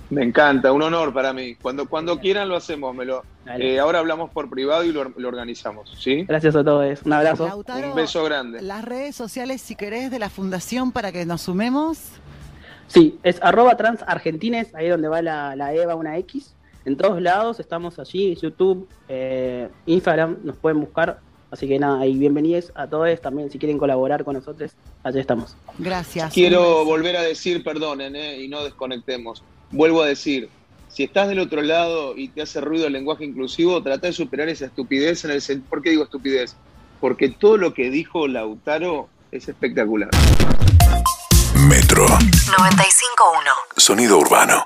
Me 0.10 0.24
encanta, 0.24 0.72
un 0.72 0.82
honor 0.82 1.14
para 1.14 1.34
mí. 1.34 1.54
Cuando, 1.54 1.88
cuando 1.88 2.18
quieran 2.20 2.50
lo 2.50 2.56
hacemos. 2.56 2.96
Me 2.96 3.06
lo, 3.06 3.22
eh, 3.60 3.78
ahora 3.78 4.00
hablamos 4.00 4.32
por 4.32 4.50
privado 4.50 4.84
y 4.84 4.92
lo, 4.92 5.02
organizamos. 5.02 5.96
¿sí? 6.00 6.24
Gracias 6.24 6.56
a 6.56 6.64
todos. 6.64 7.04
Un 7.04 7.14
abrazo. 7.14 7.48
un 7.56 7.96
beso 7.96 8.24
grande. 8.24 8.60
Las 8.64 8.84
redes 8.84 9.16
sociales, 9.16 9.62
si 9.62 9.76
querés, 9.76 10.10
de 10.10 10.18
la 10.18 10.32
fundación 10.32 10.92
para 10.92 11.12
que 11.12 11.28
nos 11.28 11.42
sumemos. 11.42 12.00
Sí, 12.88 13.20
es 13.22 13.40
arroba 13.44 13.78
transargentines, 13.78 14.74
ahí 14.74 14.90
donde 14.90 15.08
va 15.10 15.22
la, 15.22 15.56
la 15.56 15.76
EVA, 15.76 15.94
una 15.94 16.18
X. 16.18 16.56
En 16.86 16.98
todos 16.98 17.22
lados 17.22 17.60
estamos 17.60 18.00
allí, 18.00 18.34
YouTube, 18.34 18.90
eh, 19.08 19.70
Instagram, 19.86 20.40
nos 20.44 20.58
pueden 20.58 20.80
buscar 20.80 21.20
Así 21.54 21.68
que 21.68 21.78
nada, 21.78 22.04
y 22.08 22.18
bienvenidos 22.18 22.72
a 22.74 22.88
todos 22.88 23.22
también, 23.22 23.52
si 23.52 23.60
quieren 23.60 23.78
colaborar 23.78 24.24
con 24.24 24.34
nosotros, 24.34 24.72
allí 25.04 25.20
estamos. 25.20 25.56
Gracias. 25.78 26.34
Quiero 26.34 26.84
volver 26.84 27.16
a 27.16 27.22
decir, 27.22 27.64
perdonen, 27.64 28.16
eh, 28.16 28.42
y 28.42 28.48
no 28.48 28.64
desconectemos. 28.64 29.44
Vuelvo 29.70 30.02
a 30.02 30.08
decir, 30.08 30.50
si 30.88 31.04
estás 31.04 31.28
del 31.28 31.38
otro 31.38 31.62
lado 31.62 32.18
y 32.18 32.30
te 32.30 32.42
hace 32.42 32.60
ruido 32.60 32.88
el 32.88 32.94
lenguaje 32.94 33.24
inclusivo, 33.24 33.84
trata 33.84 34.08
de 34.08 34.14
superar 34.14 34.50
esa 34.50 34.66
estupidez 34.66 35.26
en 35.26 35.32
el 35.32 35.44
sentido. 35.44 35.70
¿Por 35.70 35.84
qué 35.84 35.92
digo 35.92 36.06
estupidez? 36.06 36.56
Porque 37.00 37.30
todo 37.30 37.58
lo 37.58 37.72
que 37.76 37.92
dijo 37.92 38.28
Lautaro 38.28 39.10
es 39.32 39.48
espectacular. 39.48 40.10
Metro 41.70 42.08
95.1 42.08 43.52
Sonido 43.78 44.18
urbano. 44.18 44.66